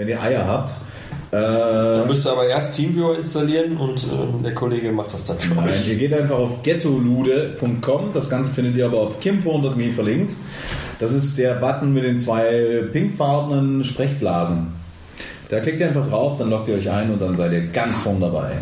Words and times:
wenn 0.00 0.08
ihr 0.08 0.20
Eier 0.20 0.46
habt. 0.46 0.70
Äh, 1.30 1.36
dann 1.36 2.08
müsst 2.08 2.26
ihr 2.26 2.32
aber 2.32 2.46
erst 2.46 2.74
Teamviewer 2.74 3.16
installieren 3.16 3.76
und 3.76 4.02
äh, 4.02 4.42
der 4.42 4.54
Kollege 4.54 4.90
macht 4.90 5.12
das 5.12 5.26
dann 5.26 5.38
für 5.38 5.54
Nein, 5.54 5.68
euch. 5.68 5.86
ihr 5.86 5.96
geht 5.96 6.12
einfach 6.12 6.36
auf 6.36 6.62
gettolude.com. 6.62 8.10
Das 8.14 8.28
Ganze 8.28 8.50
findet 8.50 8.76
ihr 8.76 8.86
aber 8.86 8.98
auf 8.98 9.20
kimpo.me 9.20 9.92
verlinkt. 9.92 10.34
Das 10.98 11.12
ist 11.12 11.38
der 11.38 11.54
Button 11.54 11.92
mit 11.92 12.04
den 12.04 12.18
zwei 12.18 12.82
pinkfarbenen 12.90 13.84
Sprechblasen. 13.84 14.72
Da 15.50 15.60
klickt 15.60 15.80
ihr 15.80 15.88
einfach 15.88 16.08
drauf, 16.08 16.38
dann 16.38 16.48
loggt 16.48 16.68
ihr 16.68 16.76
euch 16.76 16.90
ein 16.90 17.10
und 17.10 17.20
dann 17.20 17.36
seid 17.36 17.52
ihr 17.52 17.66
ganz 17.68 17.98
vorn 17.98 18.20
dabei. 18.20 18.52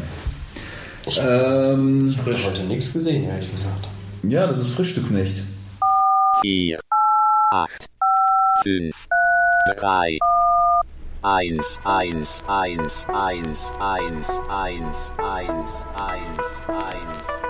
Ich 1.07 1.19
ähm, 1.19 2.15
habe 2.19 2.37
heute 2.45 2.65
nichts 2.65 2.93
gesehen, 2.93 3.25
ehrlich 3.25 3.51
gesagt. 3.51 3.89
Ja, 4.25 4.47
das 4.47 4.59
ist 4.59 4.71
Frühstückknecht. 4.71 5.43
4, 6.43 6.79
8, 7.53 7.89
5, 8.65 8.95
3, 9.77 10.19
1, 11.21 11.59
1, 11.83 12.25
1, 12.47 12.47
1, 12.47 12.87
1, 13.09 13.65
1, 13.77 14.23
1, 14.29 15.67
1, 15.97 16.37
1, 16.69 17.48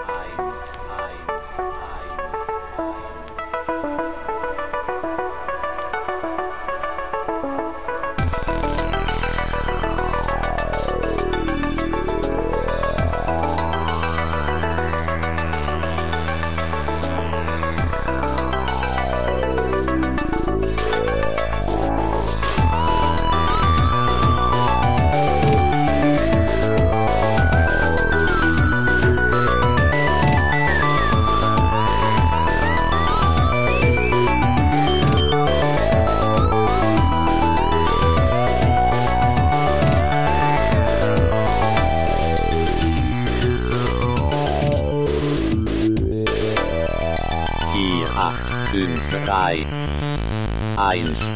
1. 50.79 51.33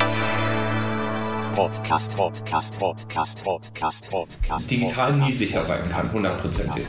Podcast, 1.56 2.16
Podcast, 2.16 2.78
Podcast, 2.78 3.42
Podcast, 3.42 4.08
Podcast. 4.08 4.70
Digital 4.70 5.16
nie 5.16 5.32
sicher 5.32 5.64
sein 5.64 5.80
kann, 5.90 6.12
hundertprozentig. 6.12 6.84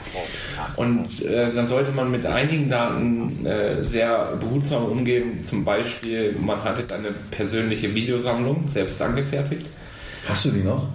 Und 0.76 1.24
äh, 1.24 1.52
dann 1.52 1.68
sollte 1.68 1.92
man 1.92 2.12
mit 2.12 2.28
einigen 2.28 2.70
Daten 2.70 3.44
äh, 3.44 3.84
sehr 3.84 4.36
behutsam 4.40 4.86
umgehen. 4.86 5.44
Zum 5.44 5.66
Beispiel, 5.66 6.36
man 6.40 6.64
hat 6.64 6.78
jetzt 6.78 6.94
eine 6.94 7.09
persönliche 7.31 7.96
Videosammlung, 7.96 8.70
selbst 8.70 9.02
angefertigt. 9.02 9.66
Hast 10.30 10.46
du 10.46 10.52
die 10.52 10.64
noch? 10.64 10.88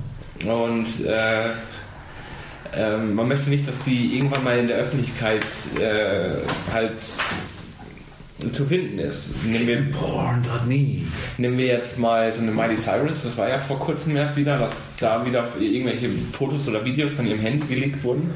Und 0.47 1.05
äh, 1.07 1.49
ähm, 2.73 3.17
man 3.17 3.27
möchte 3.27 3.51
nicht, 3.51 3.67
dass 3.67 3.83
die 3.83 4.17
irgendwann 4.17 4.45
mal 4.45 4.57
in 4.59 4.69
der 4.69 4.77
Öffentlichkeit 4.77 5.45
äh, 5.81 6.37
halt 6.73 7.03
zu 8.53 8.67
finden 8.67 8.99
ist. 8.99 9.45
Nehmen 9.45 9.67
wir 9.67 9.91
Porn.me. 9.91 11.03
Nehmen 11.39 11.59
wir 11.59 11.67
jetzt 11.67 11.99
mal 11.99 12.33
so 12.33 12.41
eine 12.41 12.53
Miley 12.53 12.77
Cyrus, 12.77 13.23
das 13.23 13.37
war 13.37 13.49
ja 13.49 13.59
vor 13.59 13.79
kurzem 13.79 14.17
erst 14.17 14.37
wieder, 14.37 14.59
dass 14.59 14.93
da 15.01 15.25
wieder 15.27 15.49
irgendwelche 15.59 16.09
Fotos 16.33 16.69
oder 16.69 16.85
Videos 16.85 17.13
von 17.13 17.27
ihrem 17.27 17.41
Handy 17.41 17.67
gelegt 17.67 18.05
wurden. 18.05 18.31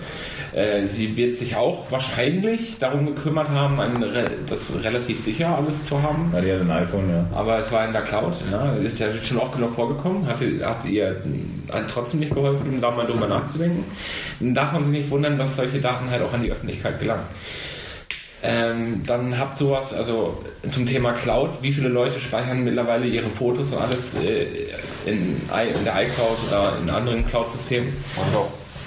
Äh, 0.52 0.86
sie 0.86 1.16
wird 1.16 1.36
sich 1.36 1.56
auch 1.56 1.90
wahrscheinlich 1.90 2.78
darum 2.78 3.06
gekümmert 3.06 3.48
haben, 3.48 3.80
ein, 3.80 4.04
das 4.48 4.82
relativ 4.82 5.24
sicher 5.24 5.56
alles 5.56 5.84
zu 5.84 6.02
haben. 6.02 6.30
Ja, 6.34 6.40
die 6.40 6.52
hat 6.52 6.60
ein 6.60 6.70
iPhone, 6.70 7.08
ja. 7.08 7.26
Aber 7.32 7.58
es 7.58 7.72
war 7.72 7.86
in 7.86 7.92
der 7.92 8.02
Cloud, 8.02 8.34
ja. 8.50 8.74
Ist 8.74 8.98
ja 8.98 9.06
schon 9.24 9.38
oft 9.38 9.54
genug 9.54 9.74
vorgekommen, 9.74 10.26
hat, 10.26 10.40
hat 10.62 10.84
ihr 10.84 11.22
hat 11.72 11.88
trotzdem 11.88 12.20
nicht 12.20 12.34
geholfen, 12.34 12.80
da 12.80 12.90
mal 12.90 13.06
drüber 13.06 13.26
nachzudenken. 13.26 13.84
Dann 14.40 14.54
darf 14.54 14.72
man 14.72 14.82
sich 14.82 14.92
nicht 14.92 15.10
wundern, 15.10 15.38
dass 15.38 15.56
solche 15.56 15.80
Daten 15.80 16.10
halt 16.10 16.22
auch 16.22 16.32
an 16.32 16.42
die 16.42 16.52
Öffentlichkeit 16.52 17.00
gelangen. 17.00 17.24
Ähm, 18.44 19.02
dann 19.06 19.38
habt 19.38 19.56
sowas, 19.56 19.94
also 19.94 20.42
zum 20.68 20.84
Thema 20.84 21.12
Cloud, 21.12 21.50
wie 21.62 21.70
viele 21.70 21.88
Leute 21.88 22.20
speichern 22.20 22.64
mittlerweile 22.64 23.06
ihre 23.06 23.30
Fotos 23.30 23.72
und 23.72 23.80
alles 23.80 24.16
äh, 24.16 24.46
in, 25.06 25.40
in, 25.40 25.84
der 25.84 26.02
iCloud 26.02 26.38
oder 26.48 26.76
in 26.82 26.90
anderen 26.90 27.24
Cloud-Systemen 27.28 27.92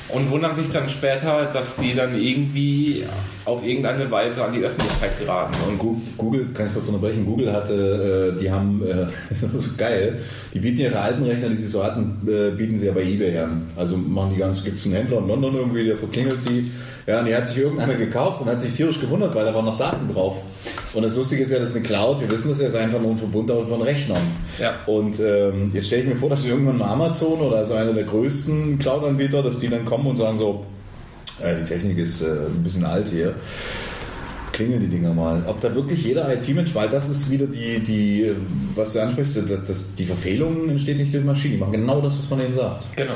und 0.10 0.30
wundern 0.30 0.56
sich 0.56 0.70
dann 0.70 0.88
später, 0.88 1.50
dass 1.52 1.78
die 1.78 1.96
dann 1.96 2.20
irgendwie 2.20 3.06
auf 3.46 3.66
irgendeine 3.66 4.10
Weise 4.12 4.44
an 4.44 4.54
die 4.54 4.60
Öffentlichkeit 4.60 5.18
geraten. 5.20 5.56
Und 5.68 5.80
Google, 6.18 6.48
kann 6.54 6.68
ich 6.68 6.74
kurz 6.74 6.88
unterbrechen, 6.88 7.26
Google 7.26 7.52
hatte, 7.52 8.34
äh, 8.36 8.40
die 8.40 8.52
haben, 8.52 8.82
äh, 8.86 9.08
so 9.58 9.70
geil, 9.78 10.20
die 10.54 10.60
bieten 10.60 10.80
ihre 10.80 11.00
alten 11.00 11.24
Rechner, 11.24 11.50
die 11.50 11.58
sie 11.58 11.68
so 11.68 11.84
hatten, 11.84 12.28
äh, 12.28 12.52
bieten 12.52 12.78
sie 12.78 12.88
ja 12.88 12.92
bei 12.92 13.04
Ebay 13.04 13.38
an. 13.40 13.64
Also 13.76 13.98
machen 13.98 14.32
die 14.34 14.40
ganz, 14.40 14.64
gibt 14.64 14.78
es 14.78 14.86
einen 14.86 14.96
Händler 14.96 15.20
in 15.20 15.28
London 15.28 15.56
irgendwie, 15.56 15.86
der 15.86 15.98
verklingelt 15.98 16.40
die 16.48 16.72
ja, 17.08 17.20
und 17.20 17.26
die 17.26 17.36
hat 17.36 17.46
sich 17.46 17.58
irgendeiner 17.58 17.94
gekauft 17.94 18.42
und 18.42 18.48
hat 18.48 18.60
sich 18.60 18.74
tierisch 18.74 19.00
gewundert, 19.00 19.36
weil 19.36 19.46
da 19.46 19.54
waren 19.54 19.66
noch 19.66 19.78
Daten 19.78 20.12
drauf. 20.12 20.38
Und 20.94 21.04
das 21.04 21.16
Lustige 21.16 21.44
ist 21.44 21.52
ja, 21.52 21.60
das 21.60 21.70
ist 21.70 21.76
eine 21.76 21.86
Cloud. 21.86 22.20
Wir 22.20 22.32
wissen 22.32 22.50
das 22.50 22.62
ja, 22.62 22.68
ist 22.68 22.76
einfach 22.76 23.00
nur 23.00 23.12
ein 23.12 23.18
Verbund 23.18 23.52
von 23.52 23.82
Rechnern. 23.82 24.32
Ja. 24.60 24.80
Und 24.88 25.20
ähm, 25.20 25.72
jetzt 25.74 25.88
stelle 25.88 26.04
ich 26.04 26.10
mir 26.10 26.16
vor, 26.16 26.30
dass 26.30 26.46
irgendwann 26.46 26.80
mal 26.80 26.90
Amazon 26.90 27.40
oder 27.40 27.58
also 27.58 27.74
einer 27.74 27.94
der 27.94 28.06
größten 28.06 28.80
Cloud-Anbieter, 28.80 29.44
dass 29.44 29.60
die 29.60 29.68
dann 29.68 29.86
kommen 29.86 30.08
und 30.08 30.18
sagen 30.18 30.38
so, 30.38 30.66
äh, 31.44 31.56
die 31.56 31.64
Technik 31.64 31.98
ist 32.00 32.22
äh, 32.22 32.26
ein 32.26 32.64
bisschen 32.64 32.86
alt 32.86 33.08
hier 33.10 33.36
klingeln 34.56 34.80
die 34.80 34.88
Dinger 34.88 35.14
mal. 35.14 35.44
Ob 35.48 35.60
da 35.60 35.76
wirklich 35.76 36.04
jeder 36.04 36.34
IT-Mensch, 36.34 36.74
weil 36.74 36.88
das 36.88 37.10
ist 37.10 37.30
wieder 37.30 37.46
die, 37.46 37.80
die, 37.80 38.34
was 38.74 38.94
du 38.94 39.02
ansprichst, 39.02 39.38
dass, 39.50 39.64
dass 39.66 39.94
die 39.96 40.06
Verfehlung 40.06 40.70
entsteht 40.70 40.98
nicht 40.98 41.14
durch 41.14 41.26
Maschinen. 41.26 41.56
Die 41.56 41.60
machen 41.60 41.74
genau 41.74 42.00
das, 42.02 42.18
was 42.18 42.30
man 42.30 42.40
ihnen 42.40 42.54
sagt. 42.54 42.86
Genau. 42.96 43.16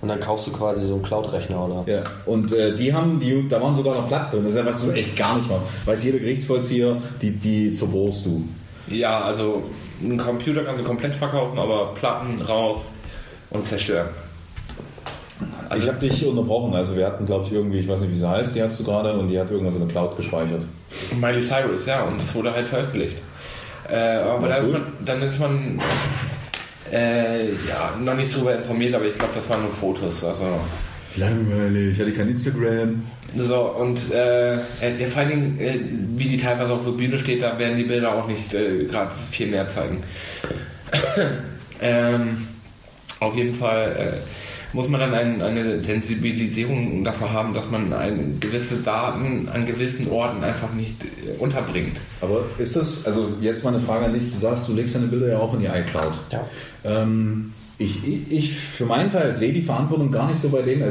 Und 0.00 0.08
dann 0.08 0.20
kaufst 0.20 0.46
du 0.46 0.52
quasi 0.52 0.86
so 0.86 0.94
einen 0.94 1.02
Cloud-Rechner, 1.02 1.64
oder? 1.64 1.92
Ja, 1.92 2.02
und 2.24 2.52
äh, 2.52 2.74
die 2.74 2.94
haben, 2.94 3.18
die, 3.18 3.48
da 3.48 3.60
waren 3.60 3.74
sogar 3.74 3.96
noch 3.96 4.06
Platten 4.06 4.30
drin. 4.30 4.44
Das 4.44 4.54
ist 4.54 4.58
ja 4.58 4.66
was 4.66 4.80
du 4.80 4.92
echt 4.92 5.16
gar 5.16 5.36
nicht 5.36 5.48
machst. 5.48 5.64
Weiß 5.86 6.04
jeder 6.04 6.18
Gerichtsvollzieher, 6.18 6.96
die, 7.20 7.32
die 7.32 7.74
zerbohrst 7.74 8.26
du. 8.26 8.44
Ja, 8.88 9.20
also 9.20 9.64
einen 10.02 10.16
Computer 10.16 10.62
kannst 10.62 10.82
du 10.82 10.86
komplett 10.86 11.14
verkaufen, 11.14 11.58
aber 11.58 11.94
Platten 11.94 12.40
raus 12.42 12.82
und 13.50 13.66
zerstören. 13.66 14.08
Also 15.68 15.84
ich 15.84 15.90
habe 15.90 16.00
dich 16.00 16.24
unterbrochen. 16.26 16.74
Also 16.74 16.96
wir 16.96 17.06
hatten, 17.06 17.26
glaube 17.26 17.46
ich, 17.46 17.52
irgendwie, 17.52 17.78
ich 17.78 17.88
weiß 17.88 18.00
nicht, 18.00 18.12
wie 18.12 18.16
sie 18.16 18.28
heißt, 18.28 18.54
die 18.54 18.62
hast 18.62 18.78
du 18.80 18.84
gerade, 18.84 19.12
und 19.12 19.28
die 19.28 19.38
hat 19.38 19.50
irgendwas 19.50 19.74
in 19.74 19.80
der 19.80 19.88
Cloud 19.88 20.16
gespeichert. 20.16 20.62
Miley 21.20 21.42
Cyrus, 21.42 21.86
ja, 21.86 22.04
und 22.04 22.20
das 22.20 22.34
wurde 22.34 22.52
halt 22.52 22.66
veröffentlicht. 22.66 23.18
Äh, 23.88 24.18
aber 24.18 24.48
dann 24.48 24.64
ist, 24.64 24.72
man, 24.72 24.82
dann 25.04 25.22
ist 25.22 25.38
man 25.38 25.80
äh, 26.92 27.46
ja, 27.46 27.96
noch 28.02 28.14
nicht 28.14 28.34
drüber 28.34 28.56
informiert, 28.56 28.94
aber 28.94 29.06
ich 29.06 29.14
glaube, 29.14 29.32
das 29.34 29.48
waren 29.48 29.62
nur 29.62 29.70
Fotos. 29.70 30.24
Also. 30.24 30.60
Langweilig, 31.16 31.94
ich 31.94 32.00
hatte 32.00 32.12
kein 32.12 32.28
Instagram. 32.28 33.02
So, 33.36 33.60
und 33.60 34.12
äh, 34.12 34.54
ja, 34.54 35.06
vor 35.10 35.22
allen 35.22 35.28
Dingen, 35.28 35.60
äh, 35.60 35.80
wie 36.16 36.28
die 36.28 36.38
teilweise 36.38 36.72
auf 36.72 36.84
der 36.84 36.92
Bühne 36.92 37.18
steht, 37.18 37.42
da 37.42 37.58
werden 37.58 37.76
die 37.76 37.84
Bilder 37.84 38.14
auch 38.14 38.26
nicht 38.26 38.54
äh, 38.54 38.84
gerade 38.84 39.10
viel 39.30 39.48
mehr 39.48 39.68
zeigen. 39.68 40.02
ähm, 41.82 42.46
auf 43.20 43.36
jeden 43.36 43.54
Fall 43.54 43.96
äh, 43.96 44.47
muss 44.72 44.88
man 44.88 45.00
dann 45.00 45.14
ein, 45.14 45.42
eine 45.42 45.80
Sensibilisierung 45.80 47.02
dafür 47.04 47.32
haben, 47.32 47.54
dass 47.54 47.70
man 47.70 47.92
ein, 47.92 48.38
gewisse 48.40 48.76
Daten 48.82 49.48
an 49.52 49.66
gewissen 49.66 50.10
Orten 50.10 50.44
einfach 50.44 50.72
nicht 50.74 51.02
äh, 51.02 51.38
unterbringt. 51.38 51.96
Aber 52.20 52.42
ist 52.58 52.76
das, 52.76 53.06
also 53.06 53.32
jetzt 53.40 53.64
mal 53.64 53.74
eine 53.74 53.80
Frage 53.80 54.06
an 54.06 54.12
dich, 54.12 54.30
du 54.30 54.38
sagst, 54.38 54.68
du 54.68 54.74
legst 54.74 54.94
deine 54.94 55.06
Bilder 55.06 55.28
ja 55.28 55.38
auch 55.38 55.54
in 55.54 55.60
die 55.60 55.66
iCloud. 55.66 56.12
Ja. 56.30 56.44
Ähm, 56.84 57.52
ich, 57.78 57.98
ich 58.30 58.52
für 58.52 58.84
meinen 58.84 59.10
Teil 59.10 59.34
sehe 59.34 59.52
die 59.52 59.62
Verantwortung 59.62 60.10
gar 60.10 60.28
nicht 60.28 60.40
so 60.40 60.48
bei 60.48 60.62
denen. 60.62 60.82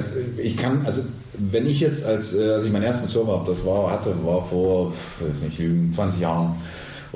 Ich 0.41 0.55
kann, 0.55 0.85
also 0.85 1.01
wenn 1.37 1.67
ich 1.67 1.81
jetzt 1.81 2.05
als, 2.05 2.33
äh, 2.33 2.51
als 2.51 2.65
ich 2.65 2.71
meinen 2.71 2.83
ersten 2.83 3.07
Server 3.07 3.33
habe, 3.33 3.51
das 3.51 3.65
war, 3.65 3.91
hatte, 3.91 4.13
war 4.23 4.41
vor, 4.41 4.93
weiß 5.19 5.41
nicht, 5.43 5.61
20 5.95 6.21
Jahren 6.21 6.55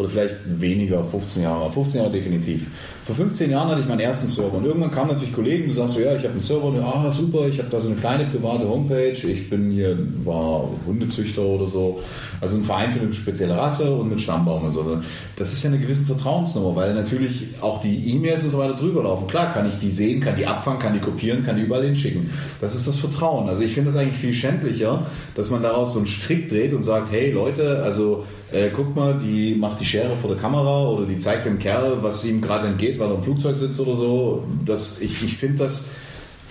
oder 0.02 0.10
vielleicht 0.10 0.36
weniger, 0.46 1.04
15 1.04 1.44
Jahre, 1.44 1.72
15 1.72 2.02
Jahre 2.02 2.12
definitiv. 2.12 2.68
Vor 3.06 3.16
15 3.16 3.52
Jahren 3.52 3.70
hatte 3.70 3.82
ich 3.82 3.88
meinen 3.88 4.00
ersten 4.00 4.28
Server 4.28 4.54
und 4.54 4.66
irgendwann 4.66 4.92
kamen 4.92 5.10
natürlich 5.10 5.34
Kollegen, 5.34 5.68
du 5.68 5.74
sagst 5.74 5.96
so, 5.96 6.00
ja, 6.00 6.16
ich 6.16 6.24
habe 6.24 6.34
einen 6.34 6.42
Server 6.42 6.66
und 6.66 6.80
ah, 6.80 7.12
super, 7.12 7.48
ich 7.48 7.60
habe 7.60 7.70
da 7.70 7.80
so 7.80 7.88
eine 7.88 7.96
kleine 7.96 8.26
private 8.26 8.68
Homepage, 8.68 9.12
ich 9.12 9.50
bin 9.50 9.72
hier, 9.72 9.98
war 10.24 10.70
Hundezüchter 10.88 11.44
oder 11.44 11.68
so, 11.68 12.00
also 12.40 12.58
ein 12.58 12.64
Verein 12.64 12.92
für 12.92 13.00
eine 13.00 13.14
spezielle 13.14 13.56
Rasse 13.56 13.92
und 13.92 14.10
mit 14.10 14.20
Stammbaum 14.20 14.66
und 14.66 14.74
so. 14.74 14.98
Das 15.36 15.54
ist 15.54 15.64
ja 15.64 15.70
eine 15.70 15.80
gewisse 15.80 16.06
Vertrauensnummer, 16.06 16.76
weil 16.76 16.94
natürlich 16.94 17.46
auch 17.62 17.82
die 17.82 18.14
E-Mails 18.14 18.44
und 18.44 18.52
so 18.52 18.58
weiter 18.58 18.76
drüber 18.76 19.04
laufen. 19.04 19.28
Klar 19.28 19.54
kann 19.54 19.68
ich 19.68 19.78
die 19.78 19.92
sehen, 19.92 20.22
kann 20.22 20.36
die 20.36 20.48
abfangen, 20.48 20.80
kann 20.80 20.94
die 20.94 21.00
kopieren, 21.00 21.46
kann 21.46 21.58
die 21.58 21.64
überall 21.64 21.86
hinschicken. 21.86 22.30
Das 22.60 22.74
ist 22.74 22.88
das 22.88 22.98
Vertrauen. 22.98 23.50
Also 23.50 23.62
ich 23.62 23.74
finde 23.74 23.92
das 23.92 24.00
eigentlich 24.00 24.18
viel 24.18 24.34
schändlicher, 24.34 25.06
dass 25.36 25.52
man 25.52 25.62
daraus 25.62 25.94
so 25.94 26.00
einen 26.00 26.08
Strick 26.08 26.50
dreht 26.50 26.74
und 26.74 26.84
sagt, 26.84 27.12
hey 27.12 27.32
Leute, 27.32 27.82
also 27.84 28.26
äh, 28.52 28.70
guck 28.74 28.96
mal, 28.96 29.20
die 29.24 29.56
macht 29.56 29.80
die 29.80 29.86
Schere 29.86 30.18
vor 30.18 30.30
der 30.32 30.40
Kamera 30.40 30.90
oder 30.90 31.06
die 31.06 31.18
zeigt 31.18 31.46
dem 31.46 31.60
Kerl, 31.60 31.98
was 32.02 32.26
ihm 32.26 32.42
gerade 32.42 32.68
entgeht, 32.68 33.00
weil 33.00 33.10
er 33.10 33.16
im 33.16 33.24
Flugzeug 33.24 33.58
sitzt 33.58 33.80
oder 33.80 33.96
so. 33.96 34.44
Das, 34.66 35.00
ich 35.00 35.24
ich 35.24 35.38
finde 35.38 35.64
das 35.64 35.84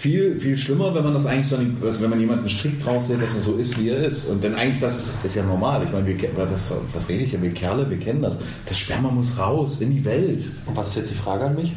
viel, 0.00 0.40
viel 0.40 0.56
schlimmer, 0.56 0.94
wenn 0.94 1.04
man 1.04 1.12
das 1.12 1.26
eigentlich 1.26 1.48
so, 1.48 1.56
also 1.84 2.00
wenn 2.00 2.10
man 2.10 2.18
jemanden 2.18 2.48
strikt 2.48 2.84
drauflegt, 2.84 3.22
dass 3.22 3.34
er 3.34 3.40
so 3.42 3.56
ist, 3.56 3.78
wie 3.78 3.90
er 3.90 3.98
ist. 4.02 4.28
Und 4.28 4.42
denn 4.42 4.54
eigentlich, 4.54 4.80
das 4.80 4.96
ist, 4.96 5.24
ist 5.24 5.36
ja 5.36 5.42
normal. 5.42 5.84
Ich 5.84 5.92
meine, 5.92 6.06
wir, 6.06 6.16
das, 6.34 6.74
was 6.94 7.08
rede 7.08 7.24
ich 7.24 7.32
ja, 7.32 7.42
wir 7.42 7.52
Kerle, 7.52 7.88
wir 7.88 7.98
kennen 7.98 8.22
das. 8.22 8.38
Das 8.66 8.78
Sperma 8.78 9.10
muss 9.10 9.36
raus, 9.38 9.80
in 9.80 9.90
die 9.90 10.04
Welt. 10.04 10.42
Und 10.66 10.76
was 10.76 10.88
ist 10.88 10.96
jetzt 10.96 11.10
die 11.10 11.16
Frage 11.16 11.44
an 11.44 11.54
mich? 11.54 11.74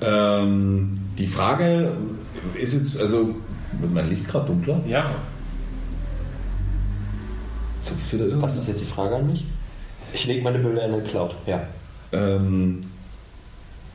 Ähm, 0.00 0.94
die 1.18 1.26
Frage 1.26 1.92
ist 2.58 2.72
jetzt, 2.72 3.00
also, 3.00 3.34
wird 3.80 3.92
mein 3.92 4.08
Licht 4.08 4.26
gerade 4.26 4.46
dunkler? 4.46 4.80
Ja. 4.86 5.16
Wieder 8.10 8.24
irgendwas? 8.24 8.56
Was 8.56 8.62
ist 8.62 8.68
jetzt 8.68 8.80
die 8.82 8.86
Frage 8.86 9.16
an 9.16 9.26
mich? 9.30 9.44
Ich 10.12 10.26
lege 10.26 10.42
meine 10.42 10.58
Bilder 10.58 10.84
in 10.84 10.92
den 10.92 11.04
Cloud. 11.04 11.34
Ja. 11.46 11.62
ähm, 12.12 12.80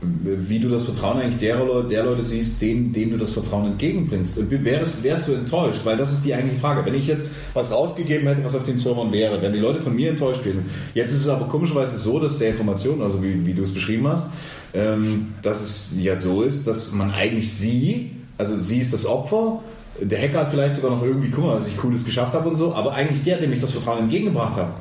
wie 0.02 0.58
du 0.58 0.68
das 0.68 0.84
Vertrauen 0.84 1.20
eigentlich 1.20 1.38
der 1.38 1.64
Leute, 1.64 1.88
der 1.88 2.04
Leute 2.04 2.22
siehst, 2.24 2.60
denen, 2.60 2.92
denen 2.92 3.12
du 3.12 3.18
das 3.18 3.32
Vertrauen 3.32 3.66
entgegenbringst. 3.66 4.36
Und 4.36 4.50
Wärst, 4.64 5.02
wärst 5.02 5.28
du 5.28 5.32
enttäuscht? 5.32 5.82
Weil 5.84 5.96
das 5.96 6.12
ist 6.12 6.24
die 6.24 6.34
eigentliche 6.34 6.60
Frage. 6.60 6.84
Wenn 6.84 6.94
ich 6.94 7.06
jetzt 7.06 7.22
was 7.54 7.70
rausgegeben 7.70 8.26
hätte, 8.26 8.44
was 8.44 8.54
auf 8.56 8.64
den 8.64 8.76
Servern 8.76 9.12
wäre, 9.12 9.40
wären 9.40 9.52
die 9.52 9.60
Leute 9.60 9.80
von 9.80 9.94
mir 9.94 10.10
enttäuscht 10.10 10.42
gewesen. 10.42 10.64
Jetzt 10.94 11.12
ist 11.12 11.20
es 11.20 11.28
aber 11.28 11.46
komischerweise 11.46 11.96
so, 11.98 12.18
dass 12.18 12.38
der 12.38 12.50
Information, 12.50 13.00
also 13.00 13.22
wie, 13.22 13.46
wie 13.46 13.54
du 13.54 13.62
es 13.62 13.72
beschrieben 13.72 14.08
hast, 14.08 14.26
ähm, 14.74 15.34
dass 15.42 15.60
es 15.60 15.92
ja 16.02 16.16
so 16.16 16.42
ist, 16.42 16.66
dass 16.66 16.90
man 16.92 17.12
eigentlich 17.12 17.52
sie, 17.52 18.10
also 18.38 18.60
sie 18.60 18.78
ist 18.78 18.92
das 18.92 19.06
Opfer, 19.06 19.60
der 20.00 20.20
Hacker 20.20 20.40
hat 20.40 20.48
vielleicht 20.50 20.74
sogar 20.74 20.90
noch 20.90 21.02
irgendwie, 21.02 21.30
guck 21.30 21.44
mal, 21.44 21.56
was 21.56 21.66
ich 21.66 21.76
Cooles 21.76 22.04
geschafft 22.04 22.34
habe 22.34 22.48
und 22.48 22.56
so, 22.56 22.74
aber 22.74 22.94
eigentlich 22.94 23.22
der, 23.22 23.38
dem 23.38 23.52
ich 23.52 23.60
das 23.60 23.72
Vertrauen 23.72 24.00
entgegengebracht 24.00 24.56
habe, 24.56 24.72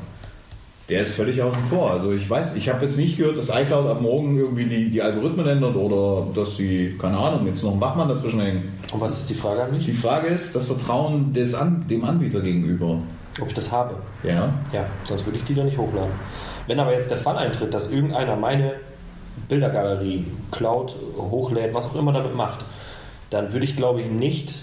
der 0.90 1.02
ist 1.02 1.14
völlig 1.14 1.42
außen 1.42 1.64
vor. 1.66 1.92
Also 1.92 2.12
ich 2.12 2.30
weiß, 2.30 2.56
ich 2.56 2.68
habe 2.70 2.84
jetzt 2.84 2.98
nicht 2.98 3.18
gehört, 3.18 3.38
dass 3.38 3.50
iCloud 3.50 3.88
ab 3.88 4.02
morgen 4.02 4.38
irgendwie 4.38 4.66
die, 4.66 4.90
die 4.90 5.02
Algorithmen 5.02 5.48
ändert 5.48 5.76
oder 5.76 6.28
dass 6.34 6.58
sie, 6.58 6.98
keine 7.00 7.18
Ahnung, 7.18 7.48
jetzt 7.48 7.64
noch 7.64 7.72
einen 7.72 7.82
Wachmann 7.82 8.10
dazwischen 8.10 8.42
hängen. 8.42 8.78
Und 8.92 9.00
was 9.00 9.20
ist 9.20 9.30
die 9.30 9.34
Frage 9.34 9.64
an 9.64 9.72
Die 9.72 9.88
mich? 9.88 9.98
Frage 9.98 10.28
ist 10.28 10.54
das 10.54 10.66
Vertrauen 10.66 11.32
des 11.34 11.54
An 11.54 11.86
dem 11.90 12.04
Anbieter 12.04 12.42
gegenüber. 12.42 12.98
Ob 13.40 13.48
ich 13.48 13.54
das 13.54 13.72
habe? 13.72 13.96
Ja. 14.24 14.54
Ja, 14.74 14.86
sonst 15.06 15.26
würde 15.26 15.38
ich 15.38 15.46
die 15.46 15.56
doch 15.56 15.64
nicht 15.64 15.78
hochladen. 15.78 16.12
Wenn 16.68 16.80
aber 16.80 16.94
jetzt 16.94 17.10
der 17.10 17.18
Fall 17.18 17.38
eintritt, 17.38 17.74
dass 17.74 17.90
irgendeiner 17.92 18.36
meine 18.36 18.74
Bildergalerie, 19.48 20.26
Cloud 20.52 20.94
hochlädt, 21.18 21.74
was 21.74 21.86
auch 21.86 21.96
immer 21.96 22.12
damit 22.12 22.36
macht, 22.36 22.66
dann 23.30 23.54
würde 23.54 23.64
ich 23.64 23.78
glaube 23.78 24.02
ich 24.02 24.10
nicht 24.10 24.54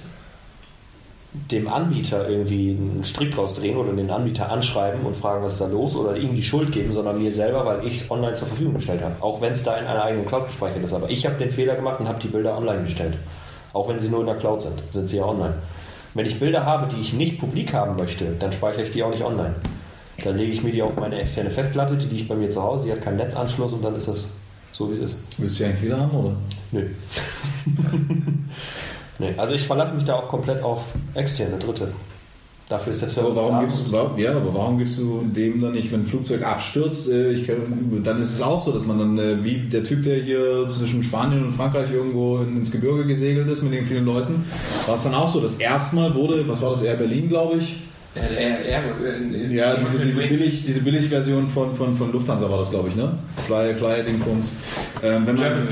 dem 1.33 1.69
Anbieter 1.69 2.29
irgendwie 2.29 2.71
einen 2.71 3.05
Strick 3.05 3.35
draus 3.35 3.55
drehen 3.55 3.77
oder 3.77 3.93
den 3.93 4.11
Anbieter 4.11 4.51
anschreiben 4.51 5.05
und 5.05 5.15
fragen, 5.15 5.45
was 5.45 5.55
ist 5.55 5.61
da 5.61 5.67
los 5.67 5.95
oder 5.95 6.17
ihm 6.17 6.35
die 6.35 6.43
Schuld 6.43 6.73
geben, 6.73 6.93
sondern 6.93 7.23
mir 7.23 7.31
selber, 7.31 7.67
weil 7.67 7.87
ich 7.87 8.01
es 8.01 8.11
online 8.11 8.35
zur 8.35 8.49
Verfügung 8.49 8.75
gestellt 8.75 9.03
habe. 9.03 9.15
Auch 9.21 9.41
wenn 9.41 9.53
es 9.53 9.63
da 9.63 9.77
in 9.77 9.87
einer 9.87 10.05
eigenen 10.05 10.27
Cloud 10.27 10.47
gespeichert 10.47 10.83
ist. 10.83 10.95
Aber 10.95 11.11
ich 11.11 11.27
habe 11.27 11.37
den 11.37 11.51
Fehler 11.51 11.75
gemacht 11.75 12.01
und 12.01 12.09
habe 12.09 12.19
die 12.19 12.29
Bilder 12.29 12.57
online 12.57 12.85
gestellt. 12.85 13.15
Auch 13.75 13.89
wenn 13.89 14.01
sie 14.01 14.09
nur 14.09 14.21
in 14.21 14.27
der 14.27 14.37
Cloud 14.37 14.63
sind, 14.63 14.81
sind 14.91 15.09
sie 15.09 15.19
ja 15.19 15.27
online. 15.27 15.55
Wenn 16.15 16.25
ich 16.25 16.41
Bilder 16.41 16.65
habe, 16.65 16.93
die 16.93 17.01
ich 17.01 17.13
nicht 17.13 17.39
publik 17.39 17.75
haben 17.75 17.97
möchte, 17.97 18.25
dann 18.39 18.51
speichere 18.51 18.85
ich 18.85 18.93
die 18.93 19.03
auch 19.03 19.11
nicht 19.11 19.23
online. 19.23 19.55
Dann 20.25 20.37
lege 20.37 20.51
ich 20.51 20.63
mir 20.63 20.73
die 20.73 20.83
auf 20.83 20.97
meine 20.97 21.21
externe 21.21 21.51
Festplatte, 21.51 21.97
die 21.97 22.07
liegt 22.07 22.29
bei 22.29 22.35
mir 22.35 22.51
zu 22.51 22.63
Hause, 22.63 22.87
die 22.87 22.93
hat 22.93 23.03
keinen 23.03 23.19
Netzanschluss 23.19 23.73
und 23.73 23.85
dann 23.85 23.95
ist 23.95 24.09
es 24.09 24.33
so, 24.73 24.91
wie 24.91 24.95
es 24.95 25.01
ist. 25.01 25.23
Willst 25.37 25.61
du 25.61 25.65
die 25.65 25.71
eigentlich 25.71 25.85
wieder 25.85 26.01
haben, 26.01 26.17
oder? 26.17 26.33
Nö. 26.73 26.87
nee, 29.19 29.35
also 29.37 29.55
ich 29.55 29.67
verlasse 29.67 29.95
mich 29.95 30.05
da 30.05 30.15
auch 30.17 30.29
komplett 30.29 30.63
auf 30.63 30.83
externe 31.15 31.59
Dritte. 31.59 31.89
Dafür 32.69 32.93
ist 32.93 33.01
der 33.01 33.09
Service 33.09 33.31
Aber 33.31 33.37
warum 33.37 33.55
da. 33.55 33.61
gibst, 33.63 33.87
ja, 34.19 34.37
aber 34.37 34.53
warum 34.55 34.77
gibst 34.77 34.99
du 34.99 35.23
dem 35.25 35.63
dann 35.63 35.73
nicht, 35.73 35.91
wenn 35.91 36.01
ein 36.01 36.07
Flugzeug 36.07 36.43
abstürzt, 36.43 37.09
äh, 37.09 37.31
ich 37.31 37.47
kann, 37.47 37.57
dann 38.05 38.21
ist 38.21 38.31
es 38.31 38.43
auch 38.43 38.61
so, 38.61 38.73
dass 38.73 38.85
man 38.85 38.99
dann, 38.99 39.19
äh, 39.19 39.43
wie 39.43 39.55
der 39.57 39.85
Typ, 39.85 40.03
der 40.03 40.17
hier 40.17 40.69
zwischen 40.69 41.03
Spanien 41.03 41.47
und 41.47 41.53
Frankreich 41.55 41.91
irgendwo 41.91 42.39
ins 42.43 42.71
Gebirge 42.71 43.07
gesegelt 43.07 43.49
ist 43.49 43.63
mit 43.63 43.73
den 43.73 43.87
vielen 43.87 44.05
Leuten, 44.05 44.45
war 44.87 44.97
es 44.97 45.03
dann 45.05 45.15
auch 45.15 45.29
so, 45.29 45.41
das 45.41 45.55
erste 45.55 45.97
Mal 45.97 46.15
wurde, 46.15 46.47
was 46.47 46.61
war 46.61 46.73
das, 46.73 46.83
Air 46.83 46.97
Berlin, 46.97 47.31
glaube 47.31 47.57
ich, 47.57 47.77
Ja, 48.15 48.23
er, 48.23 48.59
er, 48.61 48.83
äh, 48.83 49.55
Ja, 49.55 49.77
diese, 49.77 50.01
diese, 50.01 50.21
billig, 50.27 50.67
diese 50.67 50.81
Billigversion 50.81 51.49
von, 51.49 51.75
von, 51.75 51.97
von 51.97 52.13
Lufthansa 52.13 52.51
war 52.51 52.59
das, 52.59 52.69
glaube 52.71 52.91
ich, 52.91 52.97
ne? 52.97 53.19
Fly, 53.47 53.75
Fly, 53.75 54.03
Dingsbums. 54.05 54.53
Ähm, 55.03 55.23
wenn 55.27 55.37
man, 55.37 55.69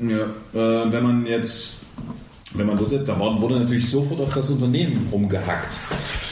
ja, 0.00 0.16
äh, 0.54 0.92
wenn 0.92 1.02
man 1.02 1.26
jetzt, 1.26 1.79
wenn 2.54 2.66
man 2.66 2.76
dort, 2.76 3.06
da 3.06 3.18
wurde 3.18 3.60
natürlich 3.60 3.88
sofort 3.88 4.20
auf 4.20 4.34
das 4.34 4.50
Unternehmen 4.50 5.08
rumgehackt. 5.12 5.72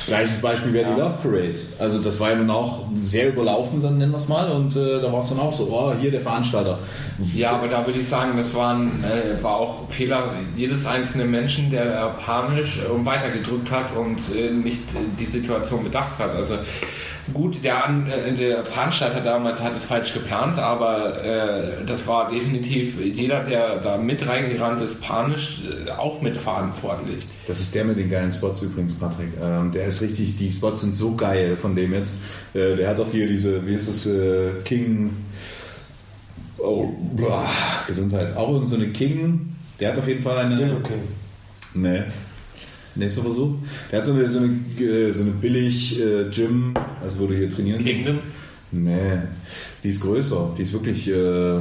Gleiches 0.06 0.41
Beispiel 0.41 0.73
wäre 0.73 0.94
die 0.94 1.00
Love 1.00 1.19
Parade. 1.23 1.59
Also 1.79 1.99
das 1.99 2.19
war 2.19 2.31
ja 2.31 2.37
nun 2.37 2.50
auch 2.50 2.87
sehr 3.03 3.29
überlaufen, 3.29 3.81
dann 3.81 3.99
nennen 3.99 4.12
wir 4.12 4.19
es 4.19 4.26
mal, 4.26 4.50
und 4.50 4.75
äh, 4.75 5.00
da 5.00 5.12
war 5.12 5.20
es 5.20 5.29
dann 5.29 5.38
auch 5.38 5.53
so, 5.53 5.69
oh, 5.70 5.93
hier 6.00 6.11
der 6.11 6.20
Veranstalter. 6.20 6.79
Ja, 7.35 7.53
aber 7.53 7.69
da 7.69 7.87
würde 7.87 8.00
ich 8.00 8.09
sagen, 8.09 8.32
das 8.37 8.55
waren, 8.55 9.05
äh, 9.05 9.43
war 9.43 9.56
auch 9.56 9.88
Fehler 9.91 10.32
jedes 10.56 10.87
einzelne 10.87 11.25
Menschen, 11.25 11.70
der 11.70 12.17
panisch 12.25 12.79
äh, 12.79 13.06
weitergedrückt 13.06 13.70
hat 13.70 13.94
und 13.94 14.19
äh, 14.35 14.50
nicht 14.50 14.82
äh, 14.94 14.99
die 15.19 15.26
Situation 15.26 15.85
bedacht 15.85 16.19
hat. 16.19 16.35
Also 16.35 16.55
gut, 17.34 17.62
der, 17.62 17.84
An 17.84 18.10
äh, 18.10 18.32
der 18.34 18.64
Veranstalter 18.64 19.20
damals 19.20 19.62
hat 19.62 19.76
es 19.76 19.84
falsch 19.84 20.14
geplant, 20.14 20.58
aber 20.58 21.22
äh, 21.25 21.84
das 21.86 22.06
war 22.06 22.30
definitiv 22.30 23.00
jeder, 23.00 23.44
der 23.44 23.80
da 23.80 23.96
mit 23.96 24.26
reingerannt 24.26 24.80
ist, 24.80 25.00
panisch 25.02 25.62
äh, 25.86 25.90
auch 25.90 26.20
mitverantwortlich. 26.20 27.25
Das 27.46 27.60
ist 27.60 27.75
der 27.75 27.84
mit 27.84 27.98
den 27.98 28.10
geilen 28.10 28.32
Spots 28.32 28.62
übrigens, 28.62 28.94
Patrick. 28.94 29.28
Ähm, 29.42 29.70
der 29.72 29.86
ist 29.86 30.02
richtig, 30.02 30.36
die 30.36 30.52
Spots 30.52 30.82
sind 30.82 30.94
so 30.94 31.14
geil 31.14 31.56
von 31.56 31.75
dem 31.75 31.92
jetzt. 31.92 32.19
Äh, 32.54 32.76
der 32.76 32.88
hat 32.88 33.00
auch 33.00 33.10
hier 33.10 33.26
diese, 33.26 33.66
wie 33.66 33.74
ist 33.74 33.88
es, 33.88 34.06
äh, 34.06 34.52
King. 34.64 35.16
Oh, 36.58 36.88
boah, 37.14 37.48
Gesundheit. 37.86 38.36
Auch 38.36 38.66
so 38.66 38.74
eine 38.74 38.88
King. 38.88 39.54
Der 39.81 39.92
hat 39.92 39.98
auf 39.98 40.08
jeden 40.08 40.22
Fall 40.22 40.38
eine. 40.38 40.56
Dildo 40.56 40.81
King. 40.81 41.00
Nee. 41.74 42.02
Nächster 42.98 43.22
Versuch. 43.22 43.54
Der 43.90 43.98
hat 44.00 44.04
so 44.04 44.12
eine, 44.12 44.28
so 44.28 44.38
eine, 44.38 44.48
äh, 44.84 45.12
so 45.12 45.22
eine 45.22 45.30
billig 45.30 46.00
äh, 46.00 46.28
Gym, 46.30 46.74
also 47.00 47.20
wo 47.20 47.26
du 47.26 47.34
hier 47.34 47.48
trainieren 47.48 47.84
Kingdom? 47.84 48.18
Nee, 48.72 49.18
die 49.82 49.90
ist 49.90 50.00
größer. 50.00 50.54
Die 50.58 50.62
ist 50.62 50.72
wirklich, 50.72 51.08
äh, 51.08 51.60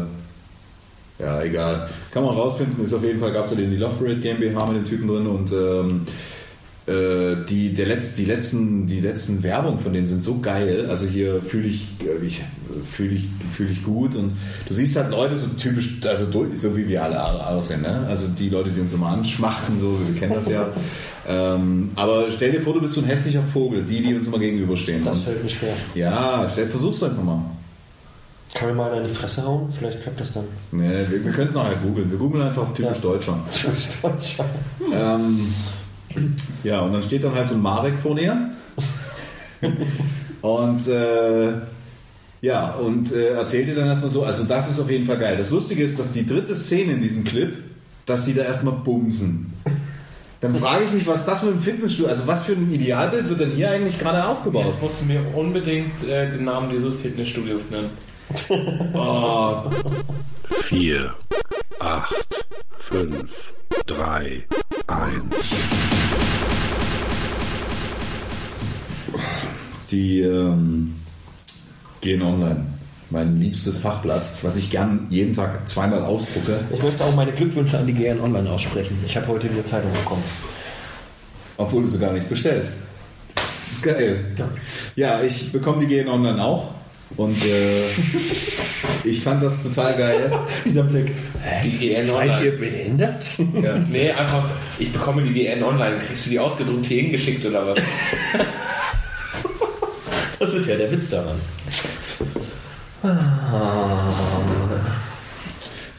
ja, 1.20 1.42
egal. 1.44 1.90
Kann 2.12 2.24
man 2.24 2.34
rausfinden. 2.34 2.84
Ist 2.84 2.94
auf 2.94 3.04
jeden 3.04 3.20
Fall, 3.20 3.32
gab 3.32 3.46
es 3.46 3.52
ja 3.52 3.58
den 3.58 3.70
die 3.70 3.78
Love 3.78 3.96
Parade 3.96 4.20
GmbH 4.20 4.66
mit 4.66 4.78
den 4.78 4.86
Typen 4.86 5.08
drin 5.08 5.28
und 5.28 5.52
ähm, 5.52 6.02
äh, 6.06 6.12
die, 6.88 7.74
der 7.74 7.88
Letz-, 7.88 8.16
die, 8.16 8.26
letzten, 8.26 8.88
die 8.88 9.02
letzten 9.02 9.44
Werbung 9.44 9.80
von 9.80 9.92
denen 9.92 10.08
sind 10.08 10.24
so 10.24 10.40
geil. 10.40 10.88
Also 10.90 11.06
hier 11.06 11.42
fühle 11.42 11.68
ich, 11.68 11.88
äh, 12.02 12.26
ich 12.26 12.42
fühle 12.90 13.16
ich, 13.16 13.26
fühl 13.52 13.70
ich 13.70 13.84
gut 13.84 14.16
und 14.16 14.34
du 14.68 14.74
siehst 14.74 14.96
halt 14.96 15.12
Leute 15.12 15.36
so 15.38 15.48
typisch, 15.48 16.00
also 16.06 16.28
so 16.54 16.78
wie 16.78 16.88
wir 16.88 17.04
alle 17.04 17.48
aussehen. 17.48 17.82
Ne? 17.82 18.06
Also 18.08 18.28
die 18.28 18.50
Leute, 18.50 18.70
die 18.70 18.80
uns 18.80 18.94
immer 18.94 19.08
anschmachten, 19.08 19.78
so, 19.78 19.98
wir 20.06 20.18
kennen 20.20 20.34
das 20.36 20.50
ja. 20.50 20.70
ähm, 21.28 21.92
aber 21.96 22.32
stell 22.32 22.52
dir 22.52 22.62
vor, 22.62 22.74
du 22.74 22.82
bist 22.82 22.94
so 22.94 23.02
ein 23.02 23.08
hässlicher 23.08 23.44
Vogel, 23.44 23.84
die, 23.84 24.02
die 24.02 24.16
uns 24.16 24.28
immer 24.28 24.40
gegenüberstehen. 24.40 25.04
Das 25.04 25.18
Und, 25.18 25.24
fällt 25.24 25.44
mir 25.44 25.50
schwer. 25.50 25.74
ja, 25.96 26.48
stell, 26.50 26.68
versuch's 26.68 27.04
einfach 27.04 27.24
mal. 27.24 27.42
Kann 28.54 28.70
mir 28.70 28.76
mal 28.76 28.98
in 28.98 29.04
die 29.04 29.10
Fresse 29.14 29.44
hauen? 29.44 29.72
Vielleicht 29.78 30.02
klappt 30.02 30.22
das 30.22 30.34
dann. 30.34 30.46
Nee, 30.72 31.06
wir, 31.10 31.24
wir 31.24 31.32
können 31.32 31.50
es 31.50 31.54
nachher 31.54 31.76
googeln. 31.76 32.10
Wir 32.10 32.18
googeln 32.18 32.44
einfach 32.48 32.74
typisch 32.74 32.96
Ja. 32.96 33.02
Deutscher. 33.02 33.40
Typisch 33.52 33.90
Deutscher. 34.02 34.46
Ähm, 34.94 35.54
ja, 36.64 36.82
und 36.82 36.94
dann 36.94 37.02
steht 37.02 37.24
dann 37.24 37.36
halt 37.36 37.48
so 37.48 37.56
ein 37.56 37.62
Marek 37.62 37.98
vor 37.98 38.16
dir. 38.16 38.52
und 40.42 40.88
äh, 40.88 41.54
ja, 42.42 42.74
und 42.76 43.12
äh, 43.12 43.30
erzählt 43.30 43.68
dir 43.68 43.76
dann 43.76 43.88
erstmal 43.88 44.12
so, 44.12 44.24
also 44.24 44.44
das 44.44 44.70
ist 44.70 44.80
auf 44.80 44.90
jeden 44.90 45.06
Fall 45.06 45.18
geil. 45.18 45.36
Das 45.38 45.50
Lustige 45.50 45.84
ist, 45.84 45.98
dass 45.98 46.12
die 46.12 46.26
dritte 46.26 46.56
Szene 46.56 46.94
in 46.94 47.02
diesem 47.02 47.24
Clip, 47.24 47.54
dass 48.06 48.26
die 48.26 48.34
da 48.34 48.44
erstmal 48.44 48.76
bumsen. 48.76 49.54
Dann 50.40 50.54
frage 50.54 50.84
ich 50.84 50.92
mich, 50.92 51.08
was 51.08 51.26
das 51.26 51.42
mit 51.44 51.54
dem 51.54 51.62
Fitnessstudio, 51.62 52.12
also 52.12 52.28
was 52.28 52.44
für 52.44 52.52
ein 52.52 52.72
Idealbild 52.72 53.28
wird 53.28 53.40
denn 53.40 53.52
hier 53.52 53.72
eigentlich 53.72 53.98
gerade 53.98 54.24
aufgebaut? 54.24 54.66
Jetzt 54.68 54.82
musst 54.82 55.02
du 55.02 55.06
mir 55.06 55.22
unbedingt 55.36 56.08
äh, 56.08 56.30
den 56.30 56.46
Namen 56.46 56.70
dieses 56.70 57.02
Fitnessstudios 57.02 57.72
nennen. 57.72 57.90
Oh, 58.94 59.64
4, 60.62 61.14
8, 61.80 62.46
5, 62.80 63.26
3, 63.88 64.46
1. 64.88 65.97
die 69.92 70.22
ähm, 70.22 70.96
gehen 72.02 72.22
online. 72.22 72.66
Mein 73.10 73.40
liebstes 73.40 73.78
Fachblatt, 73.78 74.26
was 74.42 74.58
ich 74.58 74.70
gern 74.70 75.08
jeden 75.10 75.34
Tag 75.34 75.68
zweimal 75.70 76.04
ausdrucke. 76.04 76.60
Ich 76.74 76.84
möchte 76.84 77.06
auch 77.06 77.16
meine 77.16 77.32
Glückwünsche 77.32 77.78
an 77.78 77.88
die 77.88 77.94
GN 77.94 78.20
Online 78.20 78.50
aussprechen. 78.50 78.98
Ich 79.06 79.16
habe 79.16 79.28
heute 79.28 79.50
wieder 79.50 79.66
Zeitung 79.66 79.94
bekommen. 79.94 80.24
Obwohl 81.56 81.84
du 81.84 81.90
sie 81.90 82.00
gar 82.00 82.12
nicht 82.12 82.28
bestellst. 82.28 82.80
Das 83.34 83.72
ist 83.72 83.84
geil. 83.84 84.26
Ja, 84.98 85.22
ich 85.22 85.54
bekomme 85.54 85.80
die 85.80 85.88
GN 85.88 86.10
Online 86.10 86.44
auch. 86.44 86.72
Und 87.16 87.38
äh, 87.46 87.84
ich 89.06 89.22
fand 89.22 89.42
das 89.42 89.64
total 89.64 89.96
geil. 89.96 90.32
Dieser 90.66 90.84
Blick. 90.84 91.14
Die 91.64 91.72
GN 91.72 92.06
Seid 92.06 92.30
Online. 92.30 92.46
ihr 92.46 92.58
behindert? 92.58 93.26
Ja. 93.62 93.78
Nee, 93.88 94.12
einfach, 94.12 94.50
ich 94.80 94.92
bekomme 94.92 95.22
die 95.24 95.32
GN 95.32 95.64
online. 95.64 95.98
Kriegst 96.00 96.26
du 96.26 96.32
die 96.32 96.40
ausgedruckt 96.40 96.86
hier 96.88 97.04
hingeschickt 97.04 97.46
oder 97.46 97.68
was? 97.68 97.78
Das 100.40 100.54
ist 100.54 100.68
ja 100.68 100.76
der 100.76 100.92
Witz 100.92 101.10
daran. 101.10 101.38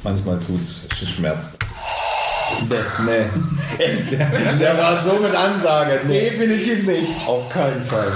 Manchmal 0.02 0.38
tut's, 0.40 0.88
es 1.02 1.10
schmerzt. 1.10 1.58
Nee. 2.68 3.26
Der, 4.10 4.52
der 4.54 4.78
war 4.78 5.00
so 5.02 5.14
mit 5.14 5.34
Ansage. 5.34 6.00
Definitiv 6.08 6.86
nicht. 6.86 7.26
Auf 7.28 7.48
keinen 7.50 7.82
Fall. 7.84 8.12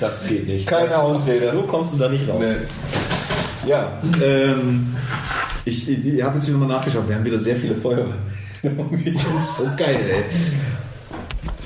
Das 0.00 0.26
geht 0.26 0.46
nicht. 0.46 0.66
Keine 0.66 0.98
Ausrede. 0.98 1.50
So 1.52 1.62
kommst 1.62 1.94
du 1.94 1.98
da 1.98 2.08
nicht 2.08 2.28
raus. 2.28 2.44
Nee. 2.44 3.68
Ja, 3.68 3.92
ähm, 4.22 4.94
ich, 5.64 5.88
ich, 5.88 6.06
ich 6.06 6.22
habe 6.22 6.34
jetzt 6.36 6.48
wieder 6.48 6.58
mal 6.58 6.66
nachgeschaut. 6.68 7.08
Wir 7.08 7.16
haben 7.16 7.24
wieder 7.24 7.38
sehr 7.38 7.56
viele 7.56 7.74
Feuer. 7.76 8.06
Ich 9.04 9.22
find's 9.22 9.58
so 9.58 9.64
geil, 9.76 10.10
ey. 10.10 10.24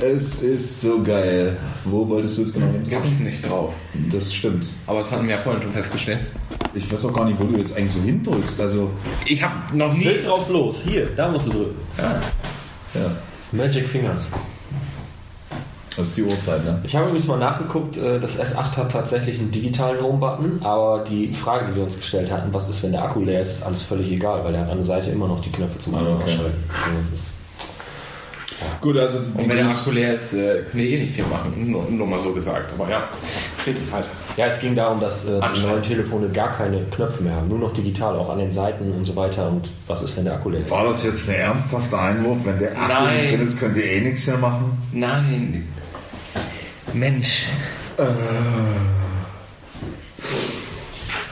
Es 0.01 0.43
ist 0.43 0.81
so 0.81 1.03
geil. 1.03 1.57
Wo 1.85 2.07
wolltest 2.09 2.37
du 2.39 2.43
jetzt 2.43 2.55
genau 2.55 2.67
hin? 2.71 2.83
Gab's 2.89 3.19
nicht 3.19 3.49
drauf. 3.49 3.75
Das 4.13 4.33
stimmt. 4.33 4.65
Aber 4.87 5.01
das 5.01 5.11
hatten 5.11 5.27
wir 5.27 5.35
ja 5.35 5.41
vorhin 5.41 5.61
schon 5.63 5.73
festgestellt. 5.73 6.21
Ich 6.75 6.91
weiß 6.93 7.05
auch 7.07 7.13
gar 7.13 7.25
nicht, 7.25 7.39
wo 7.41 7.45
du 7.45 7.57
jetzt 7.59 7.77
eigentlich 7.77 7.93
so 7.95 8.01
hindrückst. 8.03 8.61
Also, 8.61 8.91
Ich 9.27 9.43
habe 9.43 9.77
noch 9.77 9.93
nie. 9.93 10.05
Wild 10.05 10.27
drauf 10.27 10.49
los. 10.49 10.83
Hier, 10.87 11.07
da 11.17 11.29
musst 11.29 11.47
du 11.47 11.51
drücken. 11.51 11.75
ja, 11.99 13.11
Magic 13.51 13.89
Fingers. 13.89 14.27
das 15.97 16.07
ist 16.09 16.17
die 16.19 16.23
Uhrzeit, 16.23 16.65
ne? 16.65 16.79
Ich 16.85 16.95
habe 16.95 17.07
übrigens 17.07 17.27
mal 17.27 17.39
nachgeguckt, 17.39 17.97
äh, 17.97 18.21
das 18.21 18.39
S8 18.39 18.77
hat 18.77 18.93
tatsächlich 18.93 19.41
einen 19.41 19.51
digitalen 19.51 20.01
Home-Button, 20.01 20.61
aber 20.63 21.03
die 21.09 21.33
Frage, 21.33 21.71
die 21.71 21.77
wir 21.77 21.83
uns 21.85 21.97
gestellt 21.97 22.31
hatten, 22.31 22.53
was 22.53 22.69
ist, 22.69 22.83
wenn 22.85 22.93
der 22.93 23.03
Akku 23.03 23.21
leer 23.21 23.41
ist, 23.43 23.55
ist 23.55 23.63
alles 23.65 23.83
völlig 23.83 24.13
egal, 24.13 24.45
weil 24.45 24.55
er 24.55 24.61
hat 24.61 24.69
an 24.69 24.77
der 24.77 24.85
Seite 24.87 25.11
immer 25.11 25.27
noch 25.27 25.41
die 25.41 25.51
Knöpfe 25.51 25.79
zum 25.81 25.95
An- 25.97 26.07
und 26.07 26.13
Ah, 26.13 26.21
okay. 26.23 26.33
Ausschalten. 26.35 26.65
Gut, 28.81 28.97
also 28.97 29.21
die 29.21 29.43
Und 29.43 29.49
wenn 29.49 29.57
der 29.57 29.69
Akku 29.69 29.91
leer 29.91 30.15
ist, 30.15 30.33
äh, 30.35 30.63
könnt 30.63 30.83
ihr 30.83 30.91
eh 30.91 31.01
nicht 31.03 31.15
viel 31.15 31.25
machen. 31.27 31.71
Nur, 31.71 31.85
nur 31.91 32.07
mal 32.07 32.21
so 32.21 32.33
gesagt. 32.33 32.73
Aber 32.75 32.91
ja, 32.91 33.09
redet 33.67 33.91
weiter. 33.93 34.07
Ja, 34.37 34.47
es 34.47 34.61
ging 34.61 34.75
darum, 34.75 35.01
dass 35.01 35.25
äh, 35.27 35.41
die 35.55 35.61
neuen 35.61 35.83
Telefone 35.83 36.29
gar 36.29 36.57
keine 36.57 36.83
Knöpfe 36.95 37.23
mehr 37.23 37.35
haben, 37.35 37.49
nur 37.49 37.59
noch 37.59 37.73
digital, 37.73 38.17
auch 38.17 38.31
an 38.31 38.39
den 38.39 38.53
Seiten 38.53 38.91
und 38.93 39.05
so 39.05 39.15
weiter. 39.17 39.49
Und 39.49 39.69
was 39.87 40.03
ist, 40.03 40.17
wenn 40.17 40.25
der 40.25 40.35
Akku 40.35 40.51
leer 40.51 40.63
ist? 40.63 40.71
War 40.71 40.85
das 40.85 41.05
jetzt 41.05 41.29
ein 41.29 41.35
ernsthafter 41.35 42.01
Einwurf? 42.01 42.39
Wenn 42.45 42.59
der 42.59 42.73
Akku 42.73 42.89
Nein. 42.89 43.17
nicht 43.17 43.33
drin 43.33 43.41
ist, 43.43 43.61
könnt 43.61 43.77
ihr 43.77 43.85
eh 43.85 44.01
nichts 44.01 44.27
mehr 44.27 44.39
machen? 44.39 44.83
Nein. 44.93 45.69
Mensch. 46.93 47.49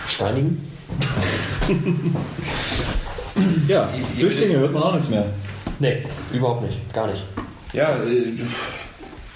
Steinigen? 0.08 0.60
Ja, 3.68 3.88
Flüchtlinge 4.16 4.58
hört 4.58 4.72
man 4.72 4.82
auch 4.82 4.94
nichts 4.94 5.10
mehr. 5.10 5.26
Nee, 5.78 6.02
überhaupt 6.32 6.62
nicht. 6.62 6.92
Gar 6.92 7.08
nicht. 7.08 7.22
Ja, 7.72 8.02
äh, 8.02 8.32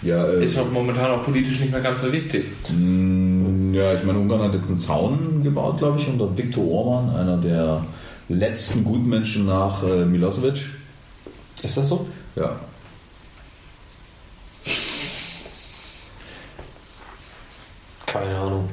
Ja, 0.02 0.26
äh, 0.26 0.44
ist 0.44 0.56
doch 0.56 0.70
momentan 0.70 1.10
auch 1.10 1.22
politisch 1.22 1.60
nicht 1.60 1.72
mehr 1.72 1.80
ganz 1.82 2.00
so 2.00 2.10
wichtig. 2.12 2.44
mh, 2.70 3.76
ja, 3.76 3.94
ich 3.94 4.02
meine, 4.04 4.18
Ungarn 4.18 4.42
hat 4.42 4.54
jetzt 4.54 4.70
einen 4.70 4.80
Zaun 4.80 5.42
gebaut, 5.42 5.78
glaube 5.78 6.00
ich, 6.00 6.08
unter 6.08 6.36
Viktor 6.36 6.66
Orban, 6.66 7.14
einer 7.16 7.36
der 7.36 7.84
letzten 8.28 8.84
Gutmenschen 8.84 9.46
nach 9.46 9.82
äh, 9.82 10.04
Milosevic. 10.06 10.64
Ist 11.62 11.76
das 11.76 11.88
so? 11.88 12.08
Ja. 12.36 12.56
Keine 18.06 18.36
Ahnung. 18.36 18.68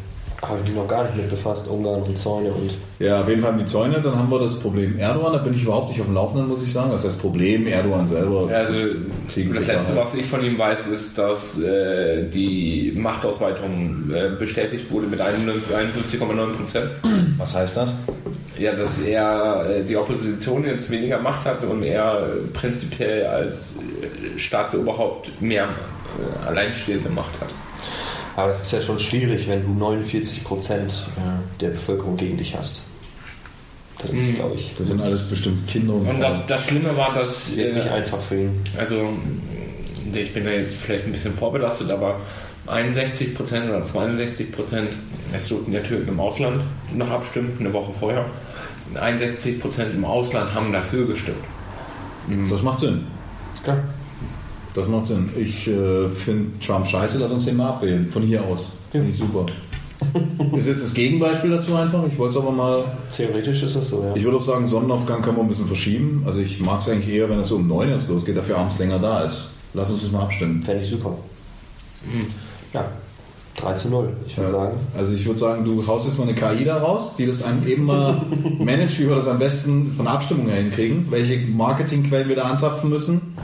Habe 0.48 0.60
ich 0.64 0.70
mich 0.70 0.78
noch 0.78 0.88
gar 0.88 1.04
nicht 1.04 1.16
mit 1.18 1.30
befasst, 1.30 1.68
Ungarn 1.68 2.02
und 2.04 2.18
Zäune 2.18 2.52
und. 2.52 2.72
Ja, 3.00 3.22
auf 3.22 3.30
jeden 3.30 3.42
Fall 3.42 3.52
haben 3.52 3.60
die 3.60 3.66
Zäune. 3.66 4.00
Dann 4.02 4.16
haben 4.16 4.30
wir 4.30 4.40
das 4.40 4.60
Problem 4.60 4.98
Erdogan. 4.98 5.34
Da 5.34 5.40
bin 5.40 5.54
ich 5.54 5.64
überhaupt 5.64 5.90
nicht 5.90 6.00
auf 6.00 6.08
dem 6.08 6.16
Laufenden, 6.16 6.48
muss 6.48 6.64
ich 6.64 6.72
sagen. 6.72 6.92
Das 6.92 7.06
heißt, 7.06 7.20
Problem 7.22 7.68
Erdogan 7.68 8.08
selber. 8.08 8.50
Also 8.54 8.74
das 9.26 9.68
Letzte, 9.68 9.96
was 9.96 10.14
ich 10.16 10.26
von 10.26 10.44
ihm 10.44 10.58
weiß, 10.58 10.88
ist, 10.88 11.18
dass 11.18 11.60
äh, 11.62 12.28
die 12.30 12.94
Machtausweitung 12.96 14.12
äh, 14.14 14.30
bestätigt 14.38 14.92
wurde 14.92 15.08
mit 15.08 15.22
51,9 15.22 16.54
Prozent. 16.54 16.90
Was 17.38 17.56
heißt 17.56 17.78
das? 17.78 17.94
Ja, 18.58 18.74
dass 18.74 19.00
er 19.02 19.70
äh, 19.70 19.84
die 19.84 19.96
Opposition 19.96 20.66
jetzt 20.66 20.90
weniger 20.90 21.20
Macht 21.20 21.46
hat 21.46 21.64
und 21.64 21.84
er 21.84 22.28
prinzipiell 22.54 23.28
als 23.28 23.78
äh, 23.78 24.40
Staatsoberhaupt 24.40 25.42
mehr 25.42 25.66
äh, 25.66 26.48
alleinstehende 26.48 27.10
Macht 27.10 27.40
hat. 27.40 27.50
Aber 28.38 28.50
das 28.50 28.62
ist 28.62 28.72
ja 28.72 28.82
schon 28.82 29.00
schwierig, 29.00 29.48
wenn 29.50 29.64
du 29.64 29.74
49 29.74 30.44
Prozent 30.44 31.06
äh, 31.18 31.60
der 31.60 31.70
Bevölkerung 31.70 32.16
gegen 32.18 32.38
dich 32.38 32.56
hast. 32.56 32.82
Das 33.98 34.12
ist, 34.12 34.36
glaube 34.36 34.56
ich, 34.56 34.76
Das 34.78 34.88
sind 34.88 35.02
alles 35.02 35.28
bestimmt 35.28 35.66
Kinder 35.68 35.94
und, 35.96 36.02
Und 36.02 36.08
Frauen. 36.08 36.22
das, 36.22 36.46
das 36.46 36.64
Schlimme 36.66 36.96
war, 36.96 37.14
dass 37.16 37.58
wird 37.58 37.74
nicht 37.74 37.88
äh, 37.88 37.90
einfach 37.90 38.22
für 38.22 38.36
ihn. 38.42 38.64
Also, 38.78 39.10
ich 40.14 40.34
bin 40.36 40.46
da 40.46 40.52
jetzt 40.52 40.76
vielleicht 40.76 41.06
ein 41.06 41.12
bisschen 41.14 41.34
vorbelastet, 41.34 41.90
aber 41.90 42.22
61% 42.68 43.36
oder 43.70 43.84
62%, 43.84 44.84
es 45.34 45.50
durften 45.50 45.72
ja 45.72 45.80
Türken 45.80 46.10
im 46.10 46.20
Ausland 46.20 46.64
noch 46.94 47.10
abstimmen, 47.10 47.58
eine 47.60 47.74
Woche 47.74 47.92
vorher. 48.00 48.26
61% 48.94 49.92
im 49.96 50.06
Ausland 50.06 50.54
haben 50.54 50.72
dafür 50.72 51.08
gestimmt. 51.08 51.44
Das 52.52 52.62
macht 52.62 52.80
Sinn. 52.80 53.08
Klar. 53.64 53.80
Das 54.78 54.88
macht 54.88 55.08
Sinn. 55.08 55.30
Ich 55.36 55.68
äh, 55.68 56.08
finde 56.10 56.60
Trump 56.64 56.86
scheiße, 56.86 57.18
lass 57.18 57.32
uns 57.32 57.46
den 57.46 57.58
mal 57.58 57.70
abwählen. 57.70 58.08
Von 58.08 58.22
hier 58.22 58.44
aus. 58.44 58.74
Finde 58.92 59.10
ich 59.10 59.18
super. 59.18 59.48
ist 60.56 60.68
jetzt 60.68 60.84
das 60.84 60.94
Gegenbeispiel 60.94 61.50
dazu 61.50 61.74
einfach. 61.74 62.04
Ich 62.08 62.16
wollte 62.20 62.38
es 62.38 62.44
aber 62.44 62.52
mal. 62.52 62.86
Theoretisch 63.16 63.64
ist 63.64 63.76
das 63.76 63.90
so, 63.90 64.04
ja. 64.04 64.16
Ich 64.16 64.24
würde 64.24 64.38
auch 64.38 64.42
sagen, 64.42 64.68
Sonnenaufgang 64.68 65.24
können 65.24 65.38
wir 65.38 65.42
ein 65.42 65.48
bisschen 65.48 65.66
verschieben. 65.66 66.22
Also 66.28 66.42
ich 66.42 66.60
mag 66.60 66.82
es 66.82 66.90
eigentlich 66.90 67.12
eher, 67.16 67.28
wenn 67.28 67.40
es 67.40 67.48
so 67.48 67.56
um 67.56 67.68
9 67.68 67.90
erst 67.90 68.08
losgeht, 68.08 68.38
dafür 68.38 68.60
abends 68.60 68.78
länger 68.78 69.00
da 69.00 69.24
ist. 69.24 69.48
Lass 69.74 69.90
uns 69.90 70.04
das 70.04 70.12
mal 70.12 70.22
abstimmen. 70.22 70.62
Fände 70.62 70.84
ich 70.84 70.90
super. 70.92 71.18
Ja, 72.72 72.86
3 73.56 73.74
zu 73.74 73.90
0, 73.90 74.10
ich 74.28 74.38
würde 74.38 74.52
Ja. 74.52 74.58
sagen. 74.60 74.78
Also 74.96 75.16
ich 75.16 75.26
würde 75.26 75.40
sagen, 75.40 75.66
du 75.66 75.88
haust 75.88 76.06
jetzt 76.06 76.20
mal 76.20 76.28
eine 76.30 76.36
KI 76.36 76.64
da 76.66 76.78
raus, 76.78 77.16
die 77.18 77.26
das 77.26 77.42
einem 77.42 77.66
eben 77.68 77.86
mal 77.86 78.22
managt, 78.60 79.00
wie 79.00 79.10
wir 79.10 79.16
das 79.16 79.28
am 79.28 79.40
besten 79.40 79.94
von 79.94 80.06
der 80.06 80.14
Abstimmung 80.14 80.48
her 80.48 80.62
hinkriegen, 80.62 81.08
welche 81.10 81.40
Marketingquellen 81.40 82.30
wir 82.30 82.36
da 82.36 82.44
anzapfen 82.44 82.92
müssen. 82.92 83.36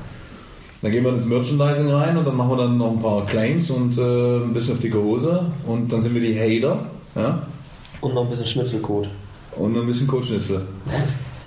Dann 0.83 0.91
gehen 0.91 1.03
wir 1.05 1.13
ins 1.13 1.25
Merchandising 1.25 1.89
rein 1.89 2.17
und 2.17 2.27
dann 2.27 2.35
machen 2.35 2.49
wir 2.51 2.57
dann 2.57 2.77
noch 2.77 2.91
ein 2.91 2.99
paar 2.99 3.25
Claims 3.25 3.69
und 3.69 3.97
äh, 3.97 4.01
ein 4.43 4.53
bisschen 4.53 4.73
auf 4.73 4.81
dicke 4.81 5.01
Hose 5.01 5.45
und 5.65 5.91
dann 5.93 6.01
sind 6.01 6.13
wir 6.13 6.19
die 6.21 6.37
Hater 6.37 6.85
ja? 7.15 7.47
Und 8.01 8.13
noch 8.13 8.23
ein 8.23 8.29
bisschen 8.29 8.47
Schnitzelcode. 8.47 9.07
und 9.55 9.77
ein 9.77 9.85
bisschen 9.85 10.07
Codeschnitzel. 10.07 10.67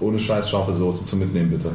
Ohne 0.00 0.18
scheiß 0.18 0.48
scharfe 0.48 0.72
Soße 0.72 1.04
zum 1.04 1.18
Mitnehmen, 1.18 1.50
bitte. 1.50 1.72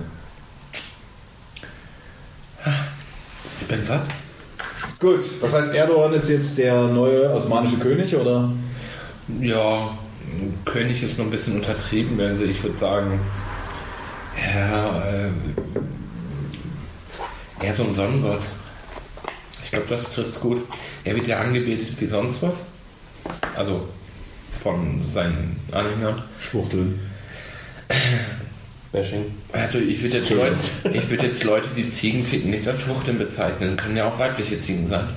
Ich 3.62 3.67
bin 3.67 3.83
satt. 3.83 4.07
Gut, 5.00 5.21
das 5.41 5.53
heißt, 5.53 5.75
Erdogan 5.75 6.13
ist 6.13 6.27
jetzt 6.27 6.57
der 6.57 6.88
neue 6.88 7.29
osmanische 7.31 7.77
König, 7.77 8.15
oder? 8.15 8.51
Ja, 9.41 9.95
König 10.65 11.03
ist 11.03 11.19
noch 11.19 11.25
ein 11.25 11.31
bisschen 11.31 11.57
untertrieben. 11.57 12.19
Also 12.19 12.45
ich 12.45 12.63
würde 12.63 12.77
sagen, 12.79 13.19
ja, 14.58 15.04
äh, 15.04 15.30
eher 17.66 17.74
so 17.74 17.84
ein 17.84 17.94
Sonnengott. 17.94 18.42
Ich 19.64 19.72
glaube, 19.72 19.88
das 19.90 20.14
trifft 20.14 20.40
gut. 20.40 20.64
Er 21.04 21.16
wird 21.16 21.28
ja 21.28 21.40
angebetet 21.40 21.90
wie 22.00 22.08
sonst 22.08 22.42
was. 22.44 22.68
Also 23.56 23.88
von 24.62 25.02
seinen 25.02 25.60
Anhängern. 25.72 26.22
Schwuchteln. 26.40 27.00
Bashing. 28.92 29.26
Also 29.52 29.80
ich 29.80 30.02
würde 30.02 30.18
jetzt, 30.18 30.30
Leute, 30.30 30.56
ich 30.94 31.10
würd 31.10 31.24
jetzt 31.24 31.44
Leute, 31.44 31.68
die 31.76 31.90
Ziegen 31.90 32.24
ficken, 32.24 32.52
nicht 32.52 32.68
als 32.68 32.82
Schwuchteln 32.82 33.18
bezeichnen. 33.18 33.76
Können 33.76 33.98
ja 33.98 34.10
auch 34.10 34.18
weibliche 34.18 34.60
Ziegen 34.62 34.88
sein. 34.88 35.08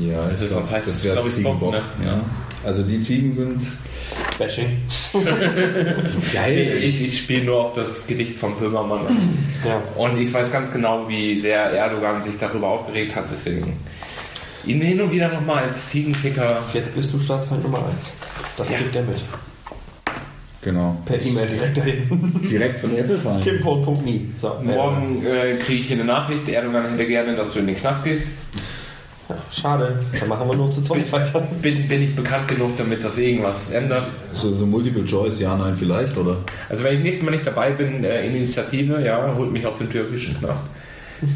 Ja, 0.00 0.20
Also 0.20 0.46
ich 0.46 0.50
sonst 0.50 0.70
heißt 0.70 0.88
das 0.88 0.96
es, 0.96 1.04
wäre 1.04 1.14
glaub 1.16 1.26
ich. 1.28 1.42
Bock, 1.44 1.72
ne? 1.72 1.82
ja. 2.04 2.20
Also 2.64 2.82
die 2.82 3.00
Ziegen 3.00 3.32
sind 3.32 3.60
Bashing. 4.38 4.78
geil. 6.32 6.78
Ich, 6.82 7.04
ich 7.04 7.18
spiele 7.18 7.44
nur 7.44 7.60
auf 7.60 7.74
das 7.74 8.06
Gedicht 8.06 8.38
von 8.38 8.56
Böhmermann. 8.56 9.06
an. 9.06 9.38
Ja. 9.66 9.82
Und 9.96 10.18
ich 10.20 10.32
weiß 10.32 10.50
ganz 10.50 10.72
genau, 10.72 11.08
wie 11.08 11.36
sehr 11.36 11.60
Erdogan 11.70 12.22
sich 12.22 12.38
darüber 12.38 12.68
aufgeregt 12.68 13.14
hat. 13.16 13.26
Deswegen 13.30 13.72
ihn 14.66 14.80
hin 14.80 15.00
und 15.00 15.12
wieder 15.12 15.28
nochmal 15.28 15.64
als 15.64 15.86
Ziegenficker. 15.88 16.62
Jetzt 16.72 16.94
bist 16.94 17.12
du 17.12 17.20
Staatsfeind 17.20 17.62
Nummer 17.62 17.78
1. 17.96 18.18
Das 18.56 18.70
Ja. 18.70 18.78
kriegt 18.78 18.96
er 18.96 19.02
mit. 19.02 19.22
Genau. 20.62 20.96
Per 21.04 21.20
E-Mail 21.20 21.46
direkt 21.46 21.76
dahin. 21.76 22.40
Direkt 22.50 22.78
von 22.78 22.96
Apple 22.96 23.18
fallen. 23.18 23.42
Kimport.me. 23.44 24.20
So, 24.38 24.56
Morgen 24.62 25.22
äh, 25.26 25.56
kriege 25.62 25.82
ich 25.82 25.92
eine 25.92 26.04
Nachricht, 26.04 26.48
Erdogan 26.48 26.90
hätte 26.92 27.04
gerne, 27.06 27.36
dass 27.36 27.52
du 27.52 27.58
in 27.58 27.66
den 27.66 27.76
Knast 27.76 28.02
gehst. 28.02 28.28
Ja, 29.28 29.36
schade. 29.50 29.98
Dann 30.18 30.28
machen 30.28 30.48
wir 30.48 30.56
nur 30.56 30.70
zu 30.70 30.82
zweit 30.82 31.10
weiter. 31.10 31.40
Bin, 31.62 31.88
bin 31.88 32.02
ich 32.02 32.14
bekannt 32.14 32.46
genug, 32.48 32.76
damit 32.76 33.02
das 33.02 33.16
irgendwas 33.16 33.70
ändert. 33.70 34.06
So, 34.34 34.52
so 34.52 34.66
Multiple 34.66 35.04
Choice, 35.04 35.40
ja, 35.40 35.56
nein, 35.56 35.74
vielleicht, 35.76 36.16
oder? 36.16 36.36
Also 36.68 36.84
wenn 36.84 36.98
ich 36.98 37.02
nächstes 37.02 37.24
Mal 37.24 37.30
nicht 37.30 37.46
dabei 37.46 37.70
bin, 37.70 38.04
äh, 38.04 38.26
Initiative, 38.26 39.02
ja, 39.02 39.34
holt 39.34 39.50
mich 39.50 39.66
aus 39.66 39.78
dem 39.78 39.90
türkischen 39.90 40.38
Knast. 40.38 40.66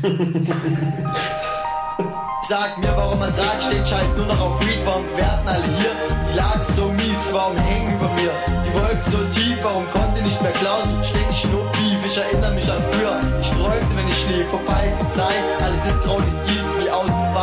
Sag 2.48 2.78
mir, 2.78 2.88
warum 2.96 3.18
man 3.18 3.32
dran 3.34 3.60
steht, 3.60 3.86
scheiß 3.86 4.16
nur 4.16 4.26
noch 4.26 4.40
auf 4.40 4.60
Weed, 4.66 4.78
warum 4.84 5.04
werden 5.16 5.46
alle 5.46 5.64
hier? 5.64 5.92
Die 6.32 6.36
Lage 6.36 6.60
ist 6.62 6.76
so 6.76 6.88
mies, 6.92 7.32
warum 7.32 7.56
hängen 7.56 7.94
über 7.94 8.08
mir? 8.14 8.32
Die 8.64 8.72
Wolken 8.72 9.12
so 9.12 9.18
tief, 9.38 9.58
warum 9.62 9.84
konnte 9.90 10.22
nicht 10.22 10.40
mehr 10.40 10.52
klauen? 10.52 10.88
Ständig 11.04 11.44
nur 11.52 11.64
Beef, 11.72 12.00
ich 12.06 12.16
erinnere 12.16 12.54
mich 12.54 12.70
an 12.70 12.82
früher. 12.90 13.20
Ich 13.40 13.50
träumte, 13.50 13.96
wenn 13.96 14.08
ich 14.08 14.22
schlief, 14.22 14.46
vorbei 14.48 14.88
ist 14.88 15.00
die 15.00 15.12
Zeit. 15.12 15.44
Alles 15.60 15.84
ist 15.84 16.00
grau, 16.04 16.22
dies 16.48 16.57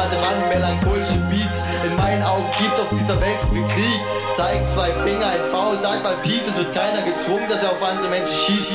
aus, 0.06 0.12
Badewanne, 0.12 0.48
melancholische 0.50 1.18
Beats. 1.30 1.60
In 1.86 1.96
meinen 1.96 2.24
Augen 2.24 2.46
gibt's 2.60 2.80
auf 2.80 2.90
die 2.90 2.98
dieser 2.98 3.20
Welt 3.22 3.40
viel 3.52 3.64
Krieg. 3.64 4.00
Zeig 4.36 4.62
zwei 4.74 4.92
Finger, 5.04 5.28
ein 5.28 5.44
V, 5.52 5.76
sag 5.82 6.04
mal 6.04 6.16
Peace, 6.24 6.48
es 6.50 6.58
wird 6.58 6.74
keiner 6.74 7.02
gezwungen, 7.02 7.48
dass 7.50 7.64
er 7.64 7.72
auf 7.72 7.84
andere 7.84 8.10
Menschen 8.10 8.34
schießt. 8.34 8.68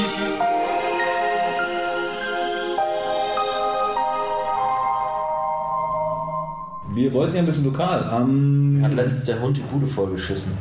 Wir 6.93 7.13
wollten 7.13 7.35
ja 7.35 7.41
ein 7.41 7.47
bisschen 7.47 7.65
lokal. 7.65 8.05
Am 8.11 8.81
Hat 8.85 8.95
letztens 8.95 9.25
der 9.25 9.41
Hund 9.41 9.57
die 9.57 9.63
Bude 9.63 9.87
vollgeschissen. 9.87 10.53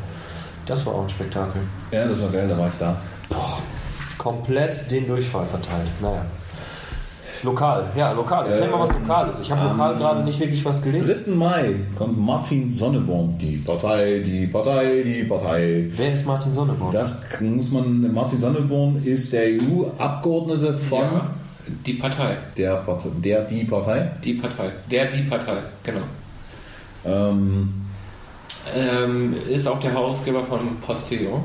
Das 0.66 0.86
war 0.86 0.94
auch 0.94 1.04
ein 1.04 1.10
Spektakel. 1.10 1.62
ja, 1.92 2.08
das 2.08 2.22
war 2.22 2.30
geil, 2.30 2.48
da 2.48 2.58
war 2.58 2.68
ich 2.68 2.76
da. 2.80 3.02
Komplett 4.18 4.92
den 4.92 5.08
Durchfall 5.08 5.48
verteilt. 5.48 5.90
Naja. 6.02 6.26
Lokal, 7.43 7.86
ja, 7.96 8.12
lokal. 8.12 8.48
Erzähl 8.50 8.67
Äh, 8.67 8.72
mal 8.72 8.79
was 8.81 8.93
Lokales. 8.93 9.39
Ich 9.41 9.51
habe 9.51 9.69
lokal 9.69 9.96
gerade 9.96 10.24
nicht 10.24 10.39
wirklich 10.39 10.63
was 10.65 10.81
gelesen. 10.81 11.24
3. 11.25 11.31
Mai 11.31 11.75
kommt 11.98 12.17
Martin 12.19 12.69
Sonneborn. 12.69 13.38
Die 13.39 13.58
Partei, 13.58 14.19
die 14.25 14.48
Partei, 14.48 15.03
die 15.05 15.24
Partei. 15.24 15.86
Wer 15.96 16.13
ist 16.13 16.25
Martin 16.25 16.53
Sonneborn? 16.53 16.91
Das 16.93 17.22
muss 17.39 17.72
man, 17.72 18.13
Martin 18.13 18.39
Sonneborn 18.39 18.98
ist 18.98 19.31
der 19.34 19.48
EU-Abgeordnete 19.62 20.74
von 20.74 21.00
Ja, 21.01 21.25
die 21.86 21.93
Partei. 21.93 22.38
der, 22.58 22.75
Partei, 22.77 23.10
der, 23.24 23.41
die 23.43 23.63
Partei. 23.63 24.12
Die 24.24 24.34
Partei. 24.34 24.69
Der, 24.91 25.05
die 25.12 25.22
Partei, 25.24 25.53
genau. 25.84 26.01
Ähm, 27.05 27.74
Ähm, 28.75 29.34
ist 29.50 29.67
auch 29.67 29.79
der 29.79 29.91
Herausgeber 29.93 30.43
von 30.43 30.60
Posteo. 30.86 31.41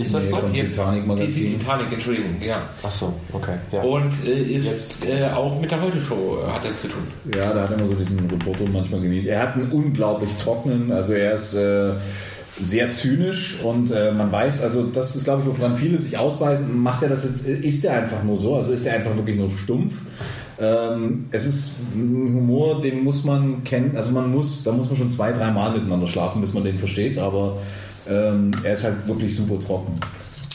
Ist 0.00 0.14
das 0.14 0.24
nee, 0.24 0.30
so? 0.30 0.36
von 0.36 0.52
Die- 0.52 0.60
Titanic 0.62 1.04
Die. 1.30 1.56
Titanic, 1.58 1.92
Entschuldigung, 1.92 2.36
ja. 2.40 2.62
Ach 2.82 2.90
so, 2.92 3.12
okay. 3.32 3.54
Ja. 3.72 3.82
Und 3.82 4.12
äh, 4.26 4.42
ist 4.42 5.06
äh, 5.06 5.28
auch 5.28 5.60
mit 5.60 5.70
der 5.70 5.80
Heute-Show 5.80 6.38
äh, 6.44 6.50
hat 6.50 6.64
er 6.64 6.76
zu 6.76 6.88
tun. 6.88 7.02
Ja, 7.34 7.52
da 7.52 7.62
hat 7.62 7.70
er 7.70 7.78
immer 7.78 7.86
so 7.86 7.94
diesen 7.94 8.18
Reporter 8.28 8.64
manchmal 8.72 9.00
genießt. 9.00 9.28
Er 9.28 9.42
hat 9.42 9.54
einen 9.54 9.70
unglaublich 9.70 10.30
trockenen, 10.42 10.90
also 10.90 11.12
er 11.12 11.34
ist 11.34 11.54
äh, 11.54 11.92
sehr 12.60 12.90
zynisch 12.90 13.60
und 13.62 13.90
äh, 13.90 14.12
man 14.12 14.32
weiß, 14.32 14.62
also 14.62 14.84
das 14.84 15.14
ist 15.14 15.24
glaube 15.24 15.42
ich, 15.42 15.58
woran 15.58 15.76
viele 15.76 15.98
sich 15.98 16.16
ausweisen, 16.18 16.82
macht 16.82 17.02
er 17.02 17.10
das 17.10 17.24
jetzt, 17.24 17.46
ist 17.46 17.84
er 17.84 18.02
einfach 18.02 18.22
nur 18.24 18.36
so, 18.36 18.56
also 18.56 18.72
ist 18.72 18.86
er 18.86 18.94
einfach 18.94 19.14
wirklich 19.16 19.36
nur 19.36 19.50
stumpf. 19.50 19.94
Ähm, 20.58 21.26
es 21.32 21.44
ist 21.46 21.80
ein 21.94 22.32
Humor, 22.34 22.80
den 22.80 23.04
muss 23.04 23.24
man 23.24 23.62
kennen, 23.64 23.92
also 23.94 24.12
man 24.12 24.32
muss, 24.32 24.64
da 24.64 24.72
muss 24.72 24.88
man 24.88 24.96
schon 24.96 25.10
zwei, 25.10 25.32
drei 25.32 25.50
Mal 25.50 25.72
miteinander 25.72 26.06
schlafen, 26.08 26.40
bis 26.40 26.54
man 26.54 26.64
den 26.64 26.78
versteht, 26.78 27.18
aber 27.18 27.58
ähm, 28.08 28.50
er 28.62 28.74
ist 28.74 28.84
halt 28.84 29.06
wirklich 29.06 29.36
super 29.36 29.58
trocken. 29.64 29.98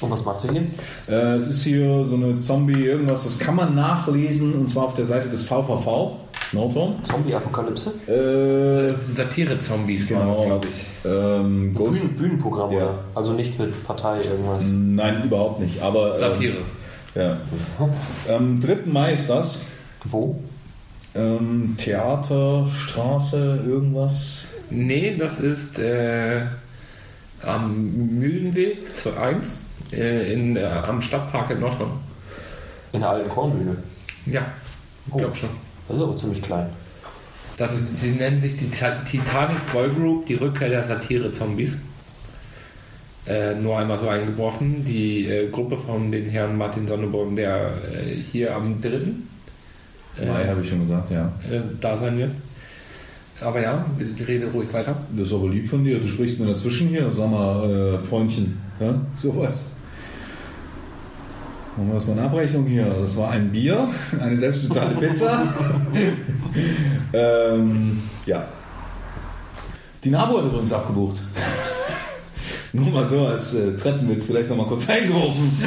Und 0.01 0.09
was 0.09 0.25
macht 0.25 0.43
er 0.45 0.51
hier? 0.51 0.63
Äh, 1.09 1.35
es 1.37 1.47
ist 1.47 1.63
hier 1.63 2.03
so 2.05 2.15
eine 2.15 2.39
Zombie, 2.39 2.85
irgendwas, 2.85 3.23
das 3.23 3.37
kann 3.37 3.55
man 3.55 3.75
nachlesen 3.75 4.53
und 4.53 4.69
zwar 4.69 4.85
auf 4.85 4.95
der 4.95 5.05
Seite 5.05 5.29
des 5.29 5.43
VVV, 5.43 6.13
Nordhorn. 6.53 6.95
Zombie-Apokalypse? 7.03 7.91
Äh, 8.07 8.95
Satire-Zombies 9.13 10.07
genau. 10.07 10.43
glaube 10.43 10.67
ich. 10.67 11.05
Ähm, 11.09 11.73
Ghost, 11.75 11.99
Bühnen, 12.01 12.15
Bühnenprogramm, 12.17 12.71
Ja. 12.71 12.77
oder? 12.77 12.99
Also 13.15 13.33
nichts 13.33 13.57
mit 13.59 13.83
Partei, 13.85 14.15
irgendwas. 14.21 14.63
Nein, 14.71 15.23
überhaupt 15.23 15.59
nicht. 15.59 15.81
Aber, 15.81 16.13
ähm, 16.15 16.19
Satire. 16.19 16.57
ja. 17.15 17.37
Am 18.35 18.59
3. 18.59 18.77
Mai 18.91 19.13
ist 19.13 19.29
das. 19.29 19.59
Wo? 20.05 20.35
Ähm, 21.13 21.75
Theaterstraße, 21.77 23.59
irgendwas. 23.67 24.45
Nee, 24.69 25.17
das 25.17 25.39
ist 25.39 25.77
äh, 25.79 26.41
am 27.43 28.17
Mühlenweg 28.19 28.95
zu 28.95 29.17
1 29.17 29.65
äh, 29.91 30.33
in, 30.33 30.55
äh, 30.55 30.63
am 30.65 31.01
Stadtpark 31.01 31.51
in 31.51 31.59
Nordhorn. 31.59 31.91
In 32.93 33.01
der 33.01 33.09
alten 33.09 33.29
Kornbühne. 33.29 33.77
Ja, 34.25 34.45
ich 35.07 35.13
glaube 35.17 35.35
schon. 35.35 35.49
Das 35.87 35.97
ist 35.97 36.03
aber 36.03 36.15
ziemlich 36.15 36.41
klein. 36.41 36.67
Das 37.57 37.77
ist, 37.79 37.99
sie 38.01 38.11
nennen 38.11 38.39
sich 38.39 38.57
die 38.57 38.69
Ta- 38.69 39.01
Titanic 39.09 39.71
Boy 39.71 39.89
Group, 39.89 40.25
die 40.25 40.35
Rückkehr 40.35 40.69
der 40.69 40.83
Satire-Zombies. 40.85 41.81
Äh, 43.27 43.55
nur 43.55 43.77
einmal 43.77 43.99
so 43.99 44.07
eingeworfen. 44.09 44.83
Die 44.83 45.27
äh, 45.27 45.47
Gruppe 45.49 45.77
von 45.77 46.11
den 46.11 46.29
Herrn 46.29 46.57
Martin 46.57 46.87
Sonneborn, 46.87 47.35
der 47.35 47.67
äh, 47.67 48.15
hier 48.31 48.55
am 48.55 48.81
3. 48.81 48.87
Äh, 48.89 50.25
Mai 50.25 50.47
habe 50.47 50.61
ich 50.61 50.69
schon 50.69 50.81
gesagt, 50.81 51.11
ja. 51.11 51.31
äh, 51.49 51.61
da 51.79 51.95
sein 51.97 52.17
wird. 52.17 52.31
Aber 53.41 53.61
ja, 53.61 53.85
rede 54.27 54.47
ruhig 54.51 54.71
weiter. 54.71 54.95
Das 55.15 55.27
ist 55.27 55.33
aber 55.33 55.49
lieb 55.49 55.67
von 55.67 55.83
dir. 55.83 55.99
Du 55.99 56.07
sprichst 56.07 56.39
mir 56.39 56.45
dazwischen 56.45 56.87
hier. 56.87 57.09
Sag 57.11 57.29
mal, 57.29 57.69
äh, 57.69 57.97
Freundchen. 57.97 58.59
Ja? 58.79 58.95
Sowas. 59.15 59.71
Machen 61.75 61.87
wir 61.87 61.93
erstmal 61.95 62.17
eine 62.17 62.27
Abrechnung 62.27 62.65
hier. 62.65 62.85
Das 62.85 63.15
war 63.17 63.31
ein 63.31 63.51
Bier, 63.51 63.87
eine 64.19 64.37
selbstbezahlte 64.37 64.95
Pizza. 64.95 65.41
ähm, 67.13 68.03
ja. 68.25 68.45
Die 70.03 70.09
NABU 70.09 70.37
hat 70.37 70.45
übrigens 70.45 70.73
abgebucht. 70.73 71.17
Nur 72.73 72.89
mal 72.89 73.05
so 73.05 73.25
als 73.25 73.53
äh, 73.53 73.75
Treppenwitz 73.75 74.25
vielleicht 74.25 74.49
nochmal 74.49 74.67
kurz 74.67 74.89
eingeworfen. 74.89 75.57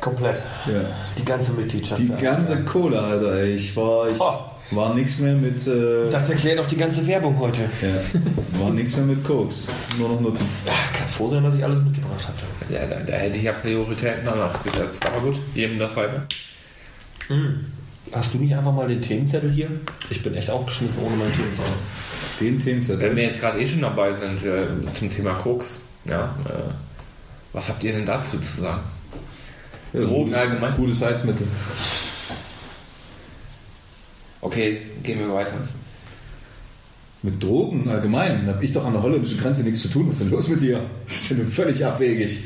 Komplett. 0.00 0.42
Ja. 0.66 0.82
Die 1.16 1.24
ganze 1.24 1.52
Mitgliedschaft. 1.52 2.00
Die 2.00 2.08
ja. 2.08 2.16
ganze 2.16 2.56
Kohle, 2.64 3.00
Alter. 3.00 3.34
ey. 3.34 3.54
Ich 3.54 3.76
war, 3.76 4.08
ich 4.08 4.20
Oh. 4.20 4.34
War 4.70 4.94
nichts 4.94 5.18
mehr 5.18 5.34
mit, 5.34 5.66
äh, 5.66 6.10
Das 6.10 6.28
erklärt 6.28 6.58
auch 6.58 6.66
die 6.66 6.76
ganze 6.76 7.06
Werbung 7.06 7.38
heute. 7.38 7.62
ja, 7.82 8.60
war 8.60 8.70
nichts 8.70 8.96
mehr 8.96 9.06
mit 9.06 9.24
Koks. 9.24 9.68
Nur 9.98 10.10
noch 10.10 10.20
Nutten. 10.20 10.44
Ja, 10.66 10.72
kannst 10.96 11.14
froh 11.14 11.28
sein, 11.28 11.42
dass 11.42 11.54
ich 11.54 11.64
alles 11.64 11.80
mitgebracht 11.82 12.26
habe. 12.28 12.74
Ja, 12.74 12.86
da, 12.86 13.00
da 13.02 13.12
hätte 13.14 13.36
ich 13.36 13.44
ja 13.44 13.52
Prioritäten 13.52 14.28
anders 14.28 14.62
gesetzt. 14.62 15.04
Aber 15.06 15.20
gut, 15.20 15.36
jedem 15.54 15.78
das 15.78 15.94
seine. 15.94 16.26
Hast 18.12 18.34
du 18.34 18.38
nicht 18.38 18.54
einfach 18.54 18.72
mal 18.72 18.88
den 18.88 19.02
Themenzettel 19.02 19.50
hier? 19.50 19.70
Ich 20.10 20.22
bin 20.22 20.34
echt 20.34 20.50
aufgeschmissen 20.50 20.96
ohne 21.04 21.16
meinen 21.16 21.32
Themenzettel. 21.34 21.72
Den 22.40 22.54
Wenn 22.56 22.64
Themenzettel. 22.64 23.16
wir 23.16 23.22
jetzt 23.24 23.40
gerade 23.40 23.60
eh 23.60 23.66
schon 23.66 23.82
dabei 23.82 24.12
sind 24.14 24.44
äh, 24.44 24.66
zum 24.94 25.10
Thema 25.10 25.34
Koks, 25.34 25.82
ja, 26.04 26.34
äh, 26.46 26.70
was 27.52 27.68
habt 27.68 27.82
ihr 27.84 27.92
denn 27.92 28.06
dazu 28.06 28.38
zu 28.38 28.60
sagen? 28.62 28.80
Ja, 29.92 30.00
Drogen 30.02 30.24
gutes, 30.26 30.38
allgemein? 30.38 30.74
Gutes 30.74 31.02
Heizmittel. 31.02 31.46
Okay, 34.40 34.82
gehen 35.02 35.18
wir 35.18 35.32
weiter. 35.32 35.54
Mit 37.22 37.42
Drogen 37.42 37.88
allgemein 37.88 38.46
habe 38.46 38.64
ich 38.64 38.70
doch 38.70 38.84
an 38.84 38.92
der 38.92 39.02
holländischen 39.02 39.40
Grenze 39.40 39.62
nichts 39.62 39.80
zu 39.80 39.88
tun. 39.88 40.06
Was 40.06 40.14
ist 40.14 40.22
denn 40.22 40.30
los 40.30 40.48
mit 40.48 40.60
dir? 40.60 40.80
Das 41.06 41.16
ist 41.16 41.30
ja 41.30 41.36
nur 41.36 41.46
völlig 41.46 41.84
abwegig. 41.84 42.38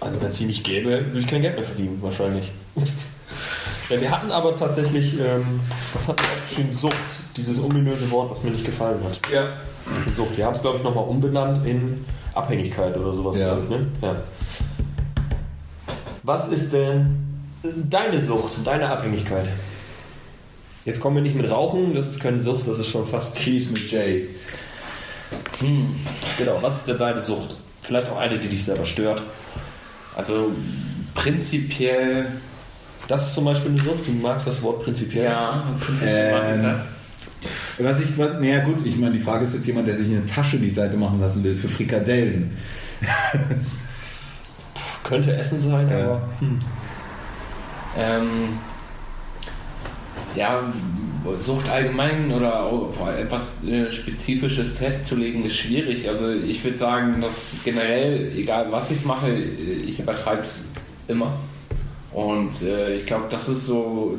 Also 0.00 0.20
wenn 0.20 0.28
es 0.28 0.38
die 0.38 0.46
nicht 0.46 0.64
gäbe, 0.64 0.88
würde 0.88 1.18
ich 1.18 1.26
kein 1.26 1.42
Geld 1.42 1.56
mehr 1.56 1.64
verdienen, 1.64 1.98
wahrscheinlich. 2.00 2.50
ja, 3.90 4.00
wir 4.00 4.10
hatten 4.10 4.30
aber 4.30 4.56
tatsächlich, 4.56 5.14
ähm, 5.14 5.60
was 5.92 6.08
hat 6.08 6.20
wir 6.20 6.28
aufgeschrieben? 6.28 6.72
Sucht. 6.72 6.96
Dieses 7.36 7.62
ominöse 7.62 8.10
Wort, 8.10 8.30
was 8.30 8.42
mir 8.42 8.50
nicht 8.50 8.64
gefallen 8.64 8.98
hat. 9.04 9.20
Ja. 9.30 9.48
Sucht. 10.10 10.38
Wir 10.38 10.46
haben 10.46 10.54
es, 10.54 10.62
glaube 10.62 10.78
ich, 10.78 10.82
nochmal 10.82 11.04
umbenannt 11.04 11.66
in 11.66 12.04
Abhängigkeit 12.34 12.96
oder 12.96 13.12
sowas. 13.12 13.36
Ja. 13.36 13.58
Ich, 13.58 13.68
ne? 13.68 13.86
ja. 14.00 14.14
Was 16.22 16.48
ist 16.48 16.72
denn 16.72 17.24
deine 17.88 18.20
Sucht, 18.20 18.52
deine 18.64 18.88
Abhängigkeit? 18.88 19.48
Jetzt 20.86 21.00
kommen 21.00 21.16
wir 21.16 21.22
nicht 21.22 21.34
mit 21.36 21.50
Rauchen, 21.50 21.94
das 21.94 22.06
ist 22.06 22.20
keine 22.20 22.38
Sucht, 22.40 22.66
das 22.68 22.78
ist 22.78 22.88
schon 22.88 23.06
fast. 23.06 23.36
Kies 23.36 23.70
mit 23.70 23.90
Jay. 23.90 24.28
Genau, 26.38 26.62
was 26.62 26.76
ist 26.76 26.88
denn 26.88 26.96
deine 26.98 27.18
Sucht? 27.20 27.56
Vielleicht 27.82 28.08
auch 28.08 28.16
eine, 28.18 28.38
die 28.38 28.48
dich 28.48 28.64
selber 28.64 28.86
stört. 28.86 29.20
Also 30.16 30.52
prinzipiell, 31.14 32.28
Das 33.08 33.26
ist 33.28 33.34
zum 33.34 33.44
Beispiel 33.44 33.72
eine 33.72 33.80
Sucht, 33.82 34.06
du 34.06 34.12
magst 34.12 34.46
das 34.46 34.62
Wort 34.62 34.82
prinzipiell. 34.84 35.24
ja, 35.24 35.64
prinzipiell 35.80 36.32
mache 36.32 36.44
ich 36.46 36.54
Ähm, 36.54 36.62
das. 36.62 36.80
Was 37.78 38.00
ich, 38.00 38.16
naja 38.16 38.60
gut, 38.64 38.84
ich 38.86 38.96
meine, 38.96 39.12
die 39.12 39.20
Frage 39.20 39.44
ist 39.44 39.54
jetzt 39.54 39.66
jemand, 39.66 39.86
der 39.86 39.96
sich 39.96 40.08
eine 40.08 40.24
Tasche 40.24 40.56
in 40.56 40.62
die 40.62 40.70
Seite 40.70 40.96
machen 40.96 41.20
lassen 41.20 41.44
will 41.44 41.54
für 41.54 41.68
Frikadellen. 41.68 42.56
Könnte 45.04 45.36
Essen 45.36 45.60
sein, 45.60 45.88
Ja. 45.90 45.96
aber. 46.04 46.28
Hm. 46.40 46.58
Ähm, 47.98 48.28
ja, 50.36 50.72
Sucht 51.40 51.68
allgemein 51.68 52.30
oder 52.30 52.70
etwas 53.18 53.64
äh, 53.64 53.90
Spezifisches 53.90 54.72
festzulegen 54.74 55.44
ist 55.44 55.56
schwierig. 55.56 56.08
Also 56.08 56.30
ich 56.30 56.62
würde 56.62 56.76
sagen, 56.76 57.20
dass 57.20 57.48
generell, 57.64 58.32
egal 58.36 58.70
was 58.70 58.92
ich 58.92 59.04
mache, 59.04 59.30
äh, 59.30 59.72
ich 59.86 59.98
übertreibe 59.98 60.42
es 60.42 60.66
immer. 61.08 61.32
Und 62.12 62.62
äh, 62.62 62.96
ich 62.96 63.06
glaube, 63.06 63.24
das 63.28 63.48
ist 63.48 63.66
so 63.66 64.18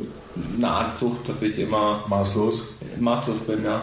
eine 0.56 0.68
Art 0.68 0.94
Sucht, 0.94 1.28
dass 1.28 1.40
ich 1.42 1.58
immer 1.58 2.04
Maßlos. 2.08 2.62
maßlos 3.00 3.40
bin, 3.40 3.64
ja. 3.64 3.80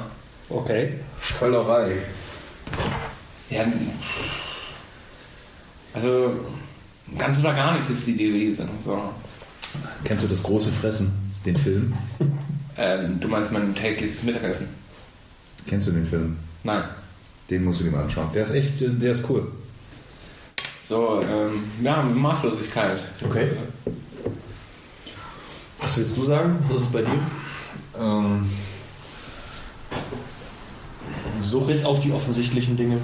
Okay. 0.50 0.94
Völlerei. 1.18 1.94
ja 3.50 3.66
also 5.96 6.32
ganz 7.18 7.40
oder 7.40 7.54
gar 7.54 7.80
nicht 7.80 7.90
ist 7.90 8.06
die 8.06 8.18
Devise. 8.18 8.68
So. 8.84 9.02
Kennst 10.04 10.24
du 10.24 10.28
das 10.28 10.44
große 10.44 10.72
Fressen, 10.72 11.25
den 11.46 11.58
Film? 11.58 11.94
Ähm, 12.78 13.20
du 13.20 13.28
meinst 13.28 13.52
mein 13.52 13.74
tägliches 13.74 14.24
Mittagessen? 14.24 14.68
Kennst 15.68 15.88
du 15.88 15.92
den 15.92 16.06
Film? 16.06 16.36
Nein. 16.64 16.84
Den 17.50 17.64
musst 17.64 17.80
du 17.80 17.86
dir 17.86 17.92
mal 17.92 18.04
anschauen. 18.04 18.30
Der 18.34 18.44
ist 18.44 18.52
echt, 18.52 18.82
äh, 18.82 18.90
der 18.90 19.12
ist 19.14 19.30
cool. 19.30 19.48
So, 20.84 21.22
ähm, 21.22 21.64
ja, 21.82 22.02
Maßlosigkeit. 22.02 23.00
Okay. 23.24 23.52
Was 25.80 25.98
willst 25.98 26.18
du 26.18 26.26
sagen? 26.26 26.58
Was 26.64 26.72
ist 26.72 26.84
es 26.84 26.92
bei 26.92 27.02
dir? 27.02 27.20
Ähm, 28.00 28.50
Sucht, 31.42 31.68
Bis 31.68 31.86
auf 31.86 32.00
die 32.00 32.12
offensichtlichen 32.12 32.76
Dinge. 32.76 32.98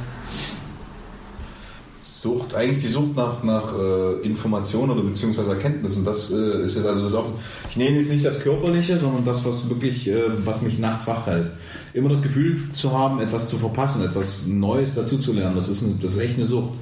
Sucht, 2.21 2.53
eigentlich 2.53 2.83
die 2.83 2.91
Sucht 2.91 3.15
nach, 3.15 3.41
nach 3.41 3.73
äh, 3.75 4.23
Informationen 4.23 4.91
oder 4.91 5.01
beziehungsweise 5.01 5.53
Erkenntnissen. 5.53 6.05
Das 6.05 6.29
äh, 6.29 6.61
ist 6.61 6.75
jetzt, 6.75 6.85
also 6.85 7.05
das 7.05 7.15
auch, 7.15 7.25
ich 7.67 7.77
nehme 7.77 7.97
jetzt 7.97 8.11
nicht 8.11 8.23
das 8.23 8.41
Körperliche, 8.41 8.99
sondern 8.99 9.25
das, 9.25 9.43
was 9.43 9.67
wirklich, 9.69 10.07
äh, 10.07 10.21
was 10.45 10.61
mich 10.61 10.77
nachts 10.77 11.07
wach 11.07 11.25
hält. 11.25 11.49
Immer 11.95 12.09
das 12.09 12.21
Gefühl 12.21 12.59
zu 12.73 12.91
haben, 12.91 13.21
etwas 13.21 13.49
zu 13.49 13.57
verpassen, 13.57 14.05
etwas 14.05 14.45
Neues 14.45 14.93
dazu 14.93 15.17
zu 15.17 15.33
lernen, 15.33 15.55
das 15.55 15.67
ist, 15.67 15.83
das 15.99 16.11
ist 16.11 16.19
echt 16.19 16.37
eine 16.37 16.45
Sucht. 16.45 16.73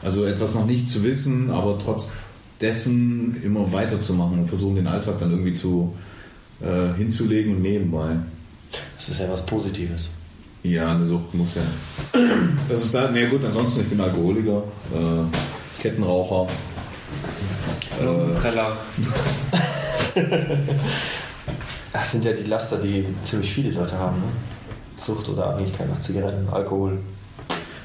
Also 0.00 0.24
etwas 0.26 0.54
noch 0.54 0.64
nicht 0.64 0.88
zu 0.88 1.02
wissen, 1.02 1.50
aber 1.50 1.76
trotz 1.80 2.12
dessen 2.60 3.42
immer 3.42 3.72
weiterzumachen 3.72 4.38
und 4.38 4.46
versuchen, 4.46 4.76
den 4.76 4.86
Alltag 4.86 5.18
dann 5.18 5.32
irgendwie 5.32 5.54
zu 5.54 5.92
äh, 6.60 6.96
hinzulegen 6.96 7.56
und 7.56 7.62
nebenbei. 7.62 8.10
Das 8.96 9.08
ist 9.08 9.18
ja 9.18 9.28
was 9.28 9.44
Positives. 9.44 10.08
Ja, 10.62 10.92
eine 10.92 11.04
Sucht 11.06 11.34
muss 11.34 11.56
ja. 11.56 11.62
Das 12.68 12.84
ist 12.84 12.94
da, 12.94 13.10
na 13.12 13.26
gut, 13.28 13.44
ansonsten, 13.44 13.80
ich 13.80 13.88
bin 13.88 14.00
Alkoholiker, 14.00 14.62
äh, 14.94 15.80
Kettenraucher. 15.82 16.48
Äh, 18.00 18.34
Preller. 18.40 18.76
Das 21.92 22.10
sind 22.10 22.24
ja 22.24 22.32
die 22.32 22.44
Laster, 22.44 22.78
die 22.78 23.04
ziemlich 23.22 23.52
viele 23.52 23.70
Leute 23.70 23.98
haben. 23.98 24.16
Ne? 24.16 24.24
Sucht 24.96 25.28
oder 25.28 25.48
Abhängigkeit 25.48 25.88
nach 25.90 25.98
Zigaretten, 25.98 26.48
Alkohol. 26.50 26.98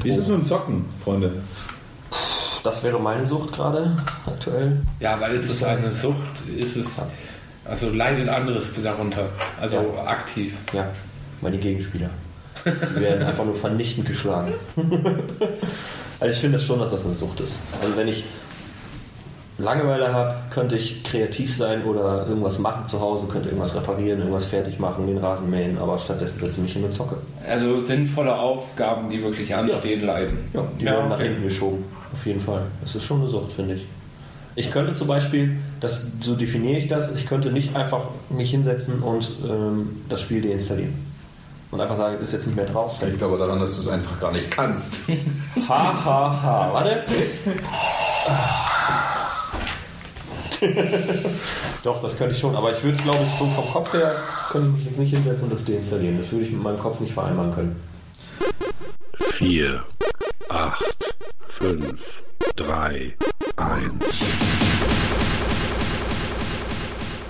wie 0.02 0.10
ist 0.10 0.18
es 0.18 0.28
mit 0.28 0.38
dem 0.38 0.46
Zocken, 0.46 0.86
Freunde? 1.04 1.42
Das 2.64 2.84
wäre 2.84 3.00
meine 3.00 3.26
Sucht 3.26 3.54
gerade 3.54 3.98
aktuell. 4.26 4.82
Ja, 5.02 5.20
weil 5.20 5.36
es 5.36 5.50
ist 5.50 5.64
eine 5.64 5.94
Sucht, 5.94 6.16
ist 6.58 6.78
es. 6.78 7.02
Also 7.66 7.90
leidet 7.90 8.30
anderes 8.30 8.74
darunter. 8.82 9.30
Also 9.60 9.76
Ja. 9.96 10.04
aktiv. 10.06 10.54
Ja, 10.74 10.88
meine 11.42 11.58
Gegenspieler. 11.58 12.10
Die 12.66 13.02
werden 13.02 13.24
einfach 13.26 13.46
nur 13.46 13.56
vernichtend 13.56 14.08
geschlagen. 14.08 14.54
also 16.20 16.34
ich 16.34 16.40
finde 16.40 16.58
das 16.58 16.66
schon, 16.66 16.80
dass 16.80 16.92
das 16.92 17.06
eine 17.06 17.14
Sucht 17.14 17.40
ist. 17.42 17.58
Also 17.82 17.96
wenn 17.96 18.08
ich 18.08 18.24
Langeweile 19.60 20.14
habe, 20.14 20.36
könnte 20.52 20.76
ich 20.76 21.04
kreativ 21.04 21.56
sein 21.56 21.84
oder 21.84 22.28
irgendwas 22.28 22.60
machen 22.60 22.86
zu 22.86 23.00
Hause, 23.02 23.26
könnte 23.26 23.50
irgendwas 23.50 23.74
reparieren, 23.74 24.20
irgendwas 24.20 24.46
fertig 24.46 24.78
machen, 24.78 25.08
den 25.08 25.18
Rasen 25.18 25.50
mähen, 25.50 25.80
aber 25.80 25.98
stattdessen 25.98 26.40
setze 26.40 26.58
ich 26.58 26.64
mich 26.64 26.74
hin 26.74 26.84
und 26.84 26.94
zocke. 26.94 27.18
Also 27.48 27.80
sinnvolle 27.80 28.36
Aufgaben, 28.38 29.10
die 29.10 29.24
wirklich 29.24 29.56
anstehen, 29.56 30.06
leiden. 30.06 30.38
Ja, 30.54 30.64
die 30.80 30.86
Ja, 30.86 30.92
werden 30.92 31.10
nach 31.10 31.16
okay. 31.16 31.30
hinten 31.30 31.44
geschoben. 31.44 31.84
Auf 32.14 32.24
jeden 32.26 32.40
Fall. 32.40 32.62
Das 32.84 32.94
ist 32.96 33.04
schon 33.04 33.20
eine 33.22 33.28
Sucht, 33.28 33.52
finde 33.54 33.76
ich. 33.76 33.86
Ich 34.56 34.72
könnte 34.72 34.94
zum 34.94 35.08
Beispiel, 35.08 35.58
das, 35.80 36.12
so 36.22 36.36
definiere 36.36 36.78
ich 36.80 36.88
das, 36.88 37.14
ich 37.16 37.26
könnte 37.26 37.52
nicht 37.52 37.76
einfach 37.76 38.02
mich 38.30 38.52
hinsetzen 38.52 39.02
und 39.02 39.28
ähm, 39.48 40.02
das 40.08 40.22
Spiel 40.22 40.42
deinstallieren. 40.42 40.94
Und 41.70 41.82
einfach 41.82 41.98
sagen, 41.98 42.22
ist 42.22 42.32
jetzt 42.32 42.48
nicht 42.48 42.56
mehr 42.56 42.66
drauf. 42.66 42.98
Das 43.00 43.10
liegt 43.10 43.22
aber 43.22 43.38
daran, 43.38 43.60
dass 43.60 43.76
du 43.76 43.82
es 43.82 43.88
einfach 43.88 44.20
gar 44.20 44.32
nicht 44.32 44.50
kannst. 44.50 45.10
Ha, 45.68 46.06
ha, 46.06 46.42
ha. 46.42 46.74
Warte. 46.74 47.04
Doch, 51.84 52.02
das 52.02 52.18
könnte 52.18 52.34
ich 52.36 52.40
schon. 52.40 52.56
Aber 52.56 52.72
ich 52.72 52.82
würde, 52.84 52.98
glaube 53.04 53.20
ich, 53.24 53.38
so 53.38 53.46
vom 53.48 53.70
Kopf 53.72 53.92
her, 53.94 54.24
könnte 54.52 54.70
ich 54.70 54.76
mich 54.76 54.86
jetzt 54.86 55.00
nicht 55.00 55.14
hinsetzen 55.14 55.44
und 55.46 55.54
das 55.54 55.66
deinstallieren. 55.66 56.20
Das 56.20 56.32
würde 56.32 56.46
ich 56.46 56.52
mit 56.52 56.64
meinem 56.64 56.80
Kopf 56.80 57.00
nicht 57.00 57.14
vereinbaren 57.14 57.54
können. 57.54 57.76
4, 59.32 59.84
8, 60.50 60.84
5, 61.50 61.94
3, 62.56 63.14
1. 63.58 64.57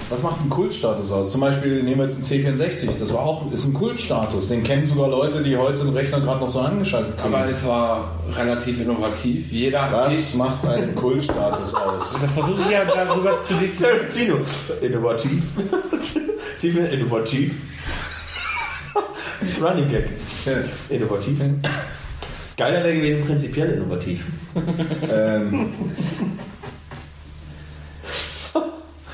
Was 0.10 0.24
macht 0.24 0.38
ein 0.42 0.50
Kultstatus 0.50 1.12
aus? 1.12 1.32
Zum 1.34 1.42
Beispiel 1.42 1.84
nehmen 1.84 1.98
wir 1.98 2.06
jetzt 2.06 2.16
einen 2.32 2.58
C64, 2.58 2.98
das 2.98 3.14
war 3.14 3.20
auch, 3.24 3.52
ist 3.52 3.66
ein 3.66 3.74
Kultstatus. 3.74 4.48
Den 4.48 4.64
kennen 4.64 4.86
sogar 4.86 5.10
Leute, 5.10 5.44
die 5.44 5.58
heute 5.58 5.80
den 5.80 5.90
Rechner 5.94 6.22
gerade 6.22 6.40
noch 6.40 6.50
so 6.50 6.62
angeschaltet 6.62 7.18
kriegen. 7.18 7.34
Aber 7.36 7.50
es 7.50 7.66
war 7.66 8.16
relativ 8.34 8.80
innovativ. 8.80 9.52
Jeder 9.52 9.90
Was 9.92 10.34
macht 10.36 10.66
einen 10.66 10.96
Kultstatus 10.96 11.74
aus? 11.74 12.16
Das 12.22 12.32
versuche 12.32 12.62
ich 12.62 12.70
ja 12.72 12.86
darüber 12.86 13.42
zu 13.42 13.56
definieren. 13.56 14.10
Tino, 14.10 14.36
innovativ. 14.82 15.44
Ziemlich 16.58 16.94
innovativ. 16.94 17.54
Running 19.62 19.90
Gag. 19.90 20.06
Innovativ. 20.90 21.40
Geiler 22.56 22.84
wäre 22.84 22.96
gewesen, 22.96 23.26
prinzipiell 23.26 23.72
innovativ. 23.72 24.26
ähm, 25.12 25.74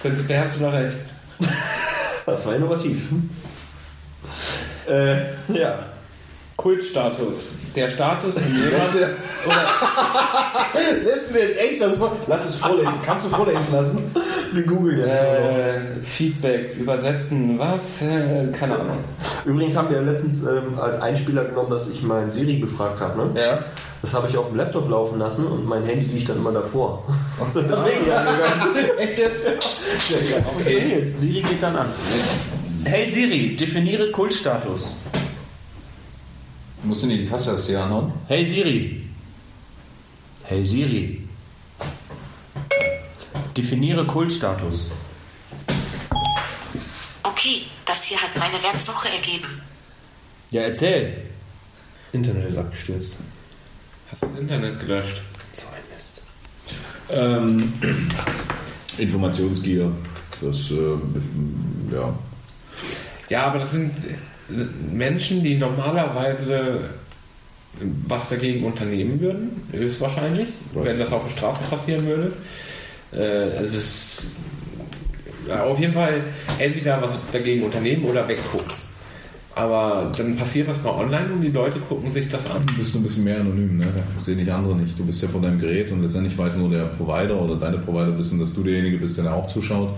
Prinzipiell 0.04 0.42
hast 0.42 0.58
du 0.58 0.66
doch 0.66 0.74
recht. 0.74 0.98
Das 2.26 2.46
war 2.46 2.56
innovativ. 2.56 3.08
Äh, 4.88 5.16
ja. 5.48 5.86
Kultstatus. 6.58 7.38
Der 7.76 7.90
Status, 7.90 8.36
in 8.36 8.44
dem 8.44 8.70
lässt, 8.70 8.94
du, 8.94 9.00
lässt 11.06 11.34
du 11.34 11.40
jetzt 11.40 11.58
echt 11.58 11.82
das 11.82 11.98
vor? 11.98 12.16
Lass 12.28 12.50
es 12.50 12.56
vorlesen. 12.58 12.94
Kannst 13.06 13.26
du 13.26 13.30
vorlesen 13.30 13.60
lassen? 13.72 14.16
Wir 14.52 14.64
googeln 14.64 15.00
jetzt. 15.00 15.08
äh, 15.08 15.82
Feedback 16.02 16.76
übersetzen, 16.76 17.58
was? 17.58 18.02
Äh, 18.02 18.48
keine 18.52 18.80
Ahnung. 18.80 18.98
Übrigens 19.46 19.76
haben 19.76 19.90
wir 19.90 19.98
ja 19.98 20.04
letztens 20.04 20.44
ähm, 20.44 20.78
als 20.80 21.02
Einspieler 21.02 21.46
genommen, 21.46 21.72
dass 21.72 21.90
ich 21.90 22.04
meinen 22.04 22.30
Siri 22.30 22.58
befragt 22.58 23.00
habe. 23.00 23.26
Ne? 23.26 23.42
Ja. 23.42 23.60
Das 24.04 24.14
habe 24.14 24.28
ich 24.28 24.36
auf 24.36 24.50
dem 24.50 24.58
Laptop 24.58 24.90
laufen 24.90 25.18
lassen 25.18 25.48
und 25.48 25.66
mein 25.66 25.86
Handy 25.86 26.08
liegt 26.08 26.28
dann 26.28 26.36
immer 26.36 26.52
davor. 26.52 27.06
Echt 29.00 29.18
jetzt? 29.18 29.48
Funktioniert. 30.44 31.18
Siri 31.18 31.42
geht 31.42 31.64
dann 31.64 31.78
an. 31.78 31.88
Hey 32.84 33.10
Siri, 33.10 33.56
definiere 33.56 34.12
Kultstatus. 34.12 34.98
Musst 36.84 37.04
du 37.04 37.08
nicht 37.08 37.22
die 37.22 37.30
Taste 37.30 37.52
das 37.52 37.66
hier 37.66 37.82
anhauen? 37.82 38.12
Hey 38.28 38.46
Siri. 38.46 39.08
Hey 40.44 40.66
Siri. 40.66 41.26
Definiere 43.56 44.06
Kultstatus. 44.06 44.92
Okay, 47.24 47.62
das 47.86 48.04
hier 48.04 48.18
hat 48.18 48.36
meine 48.38 48.62
Websuche 48.62 49.08
ergeben. 49.08 49.62
Ja, 50.52 50.64
erzähl. 50.64 51.24
Internet 52.12 52.50
ist 52.50 52.58
abgestürzt. 52.58 53.16
Hast 54.14 54.22
das 54.22 54.36
Internet 54.36 54.80
gelöscht? 54.80 55.22
So 55.54 55.64
ein 55.74 55.82
Mist. 55.92 56.22
Ähm, 57.10 57.74
Informationsgier. 59.00 59.92
Das, 60.40 60.70
äh, 60.70 61.96
ja. 61.96 62.14
Ja, 63.30 63.46
aber 63.48 63.58
das 63.58 63.72
sind 63.72 63.92
Menschen, 64.92 65.44
die 65.44 65.58
normalerweise 65.58 66.92
was 68.08 68.30
dagegen 68.30 68.64
unternehmen 68.64 69.20
würden, 69.20 69.64
höchstwahrscheinlich, 69.72 70.50
wenn 70.76 71.00
das 71.00 71.12
auf 71.12 71.24
der 71.24 71.32
Straße 71.32 71.64
passieren 71.64 72.06
würde. 72.06 72.34
Äh, 73.14 73.64
es 73.64 73.74
ist 73.74 74.36
auf 75.50 75.80
jeden 75.80 75.94
Fall 75.94 76.24
entweder 76.60 77.02
was 77.02 77.18
dagegen 77.32 77.64
unternehmen 77.64 78.06
oder 78.06 78.28
weggucken. 78.28 78.83
Aber 79.56 80.12
dann 80.18 80.36
passiert 80.36 80.68
das 80.68 80.82
mal 80.82 80.92
online 80.92 81.32
und 81.32 81.42
die 81.42 81.52
Leute 81.52 81.80
gucken 81.80 82.10
sich 82.10 82.28
das 82.28 82.50
an. 82.50 82.66
Du 82.66 82.74
bist 82.76 82.96
ein 82.96 83.04
bisschen 83.04 83.24
mehr 83.24 83.40
anonym, 83.40 83.78
ne? 83.78 83.86
Das 84.16 84.26
sehen 84.26 84.38
nicht 84.38 84.52
andere 84.52 84.76
nicht. 84.76 84.98
Du 84.98 85.06
bist 85.06 85.22
ja 85.22 85.28
von 85.28 85.44
deinem 85.44 85.60
Gerät 85.60 85.92
und 85.92 86.02
letztendlich 86.02 86.36
weiß 86.36 86.58
nur 86.58 86.70
der 86.72 86.86
Provider 86.86 87.40
oder 87.40 87.56
deine 87.56 87.78
Provider 87.78 88.18
wissen, 88.18 88.40
dass 88.40 88.52
du 88.52 88.64
derjenige 88.64 88.98
bist, 88.98 89.18
der 89.18 89.26
da 89.26 89.34
auch 89.34 89.46
zuschaut. 89.48 89.90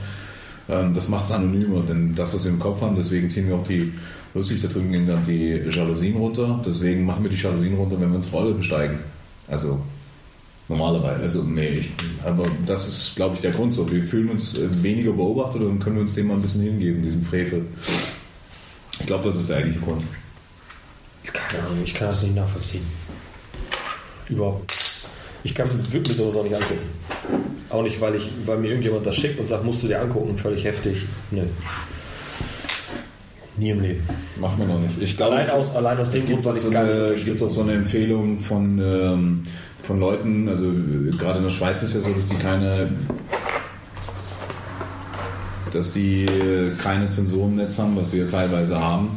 Ähm, 0.68 0.94
Das 0.94 1.08
macht 1.08 1.26
es 1.26 1.32
anonymer, 1.32 1.82
denn 1.88 2.14
das, 2.16 2.34
was 2.34 2.44
wir 2.44 2.52
im 2.52 2.60
Kopf 2.60 2.82
haben, 2.82 2.98
deswegen 2.98 3.30
ziehen 3.30 3.48
wir 3.48 3.56
auch 3.56 3.64
die, 3.64 3.94
lustig, 4.34 4.62
da 4.62 4.68
drüben 4.68 4.92
gehen 4.92 5.08
dann 5.08 5.26
die 5.26 5.62
Jalousien 5.72 6.18
runter. 6.18 6.60
Deswegen 6.66 7.06
machen 7.06 7.24
wir 7.24 7.32
die 7.32 7.38
Jalousien 7.38 7.76
runter, 7.76 7.96
wenn 8.00 8.10
wir 8.10 8.18
ins 8.18 8.34
Rolle 8.34 8.54
besteigen. 8.54 9.00
Also 9.48 9.80
normalerweise. 10.68 11.22
Also 11.22 11.44
nee, 11.44 11.70
ich, 11.70 11.92
aber 12.26 12.46
das 12.66 12.90
ist, 12.90 13.16
glaube 13.16 13.36
ich, 13.36 13.42
der 13.42 13.52
Grund 13.52 13.74
so. 13.74 13.90
Wir 13.90 14.04
fühlen 14.04 14.32
uns 14.32 14.58
äh, 14.58 14.84
weniger 14.84 15.14
beobachtet 15.14 15.62
und 15.62 15.80
können 15.80 16.00
uns 16.00 16.14
dem 16.14 16.28
mal 16.28 16.34
ein 16.34 16.42
bisschen 16.42 16.62
hingeben, 16.64 17.02
diesem 17.02 17.22
Frevel. 17.22 17.66
Ich 19.06 19.08
glaube, 19.08 19.26
das 19.26 19.36
ist 19.36 19.52
der 19.52 19.58
eigentliche 19.58 19.82
Grund. 19.82 20.02
Keine 21.32 21.64
Ahnung, 21.64 21.78
ich 21.86 21.94
kann 21.94 22.08
das 22.08 22.24
nicht 22.24 22.34
nachvollziehen. 22.34 22.82
Überhaupt. 24.28 24.74
Ich 25.44 25.54
kann, 25.54 25.70
würde 25.94 26.10
mir 26.10 26.16
sowas 26.16 26.36
auch 26.38 26.44
nicht 26.44 26.56
angucken. 26.56 26.82
Auch 27.70 27.84
nicht, 27.84 28.02
weil, 28.02 28.16
ich, 28.16 28.32
weil 28.48 28.58
mir 28.58 28.70
irgendjemand 28.70 29.06
das 29.06 29.16
schickt 29.16 29.40
und 29.40 29.48
sagt, 29.48 29.64
musst 29.64 29.84
du 29.84 29.88
dir 29.90 30.02
angucken, 30.02 30.36
völlig 30.36 30.64
heftig. 30.64 31.04
Nö. 31.30 31.44
Nie 33.58 33.70
im 33.70 33.82
Leben. 33.82 34.10
Machen 34.40 34.58
wir 34.58 34.66
noch 34.74 34.80
nicht. 34.80 35.00
Ich 35.00 35.16
glaube, 35.16 35.36
Allein 35.36 35.52
aus, 35.52 35.76
allein 35.76 36.00
aus 36.00 36.10
dem 36.10 36.26
Grund, 36.26 36.44
weil 36.44 36.56
ich 36.56 36.62
so 36.64 36.72
es 36.72 37.26
gibt 37.26 37.44
auch 37.44 37.50
so 37.52 37.62
eine 37.62 37.74
Empfehlung 37.74 38.40
von, 38.40 38.80
ähm, 38.80 39.44
von 39.84 40.00
Leuten, 40.00 40.50
also 40.50 40.66
äh, 40.66 41.12
gerade 41.16 41.38
in 41.38 41.44
der 41.44 41.52
Schweiz 41.52 41.84
ist 41.84 41.94
ja 41.94 42.00
so, 42.00 42.10
dass 42.10 42.26
die 42.26 42.38
keine 42.38 42.90
dass 45.76 45.92
die 45.92 46.26
äh, 46.26 46.72
keine 46.82 47.10
Zensur 47.10 47.46
im 47.46 47.58
Netz 47.58 47.78
haben, 47.78 47.96
was 47.96 48.14
wir 48.14 48.28
teilweise 48.28 48.80
haben. 48.80 49.10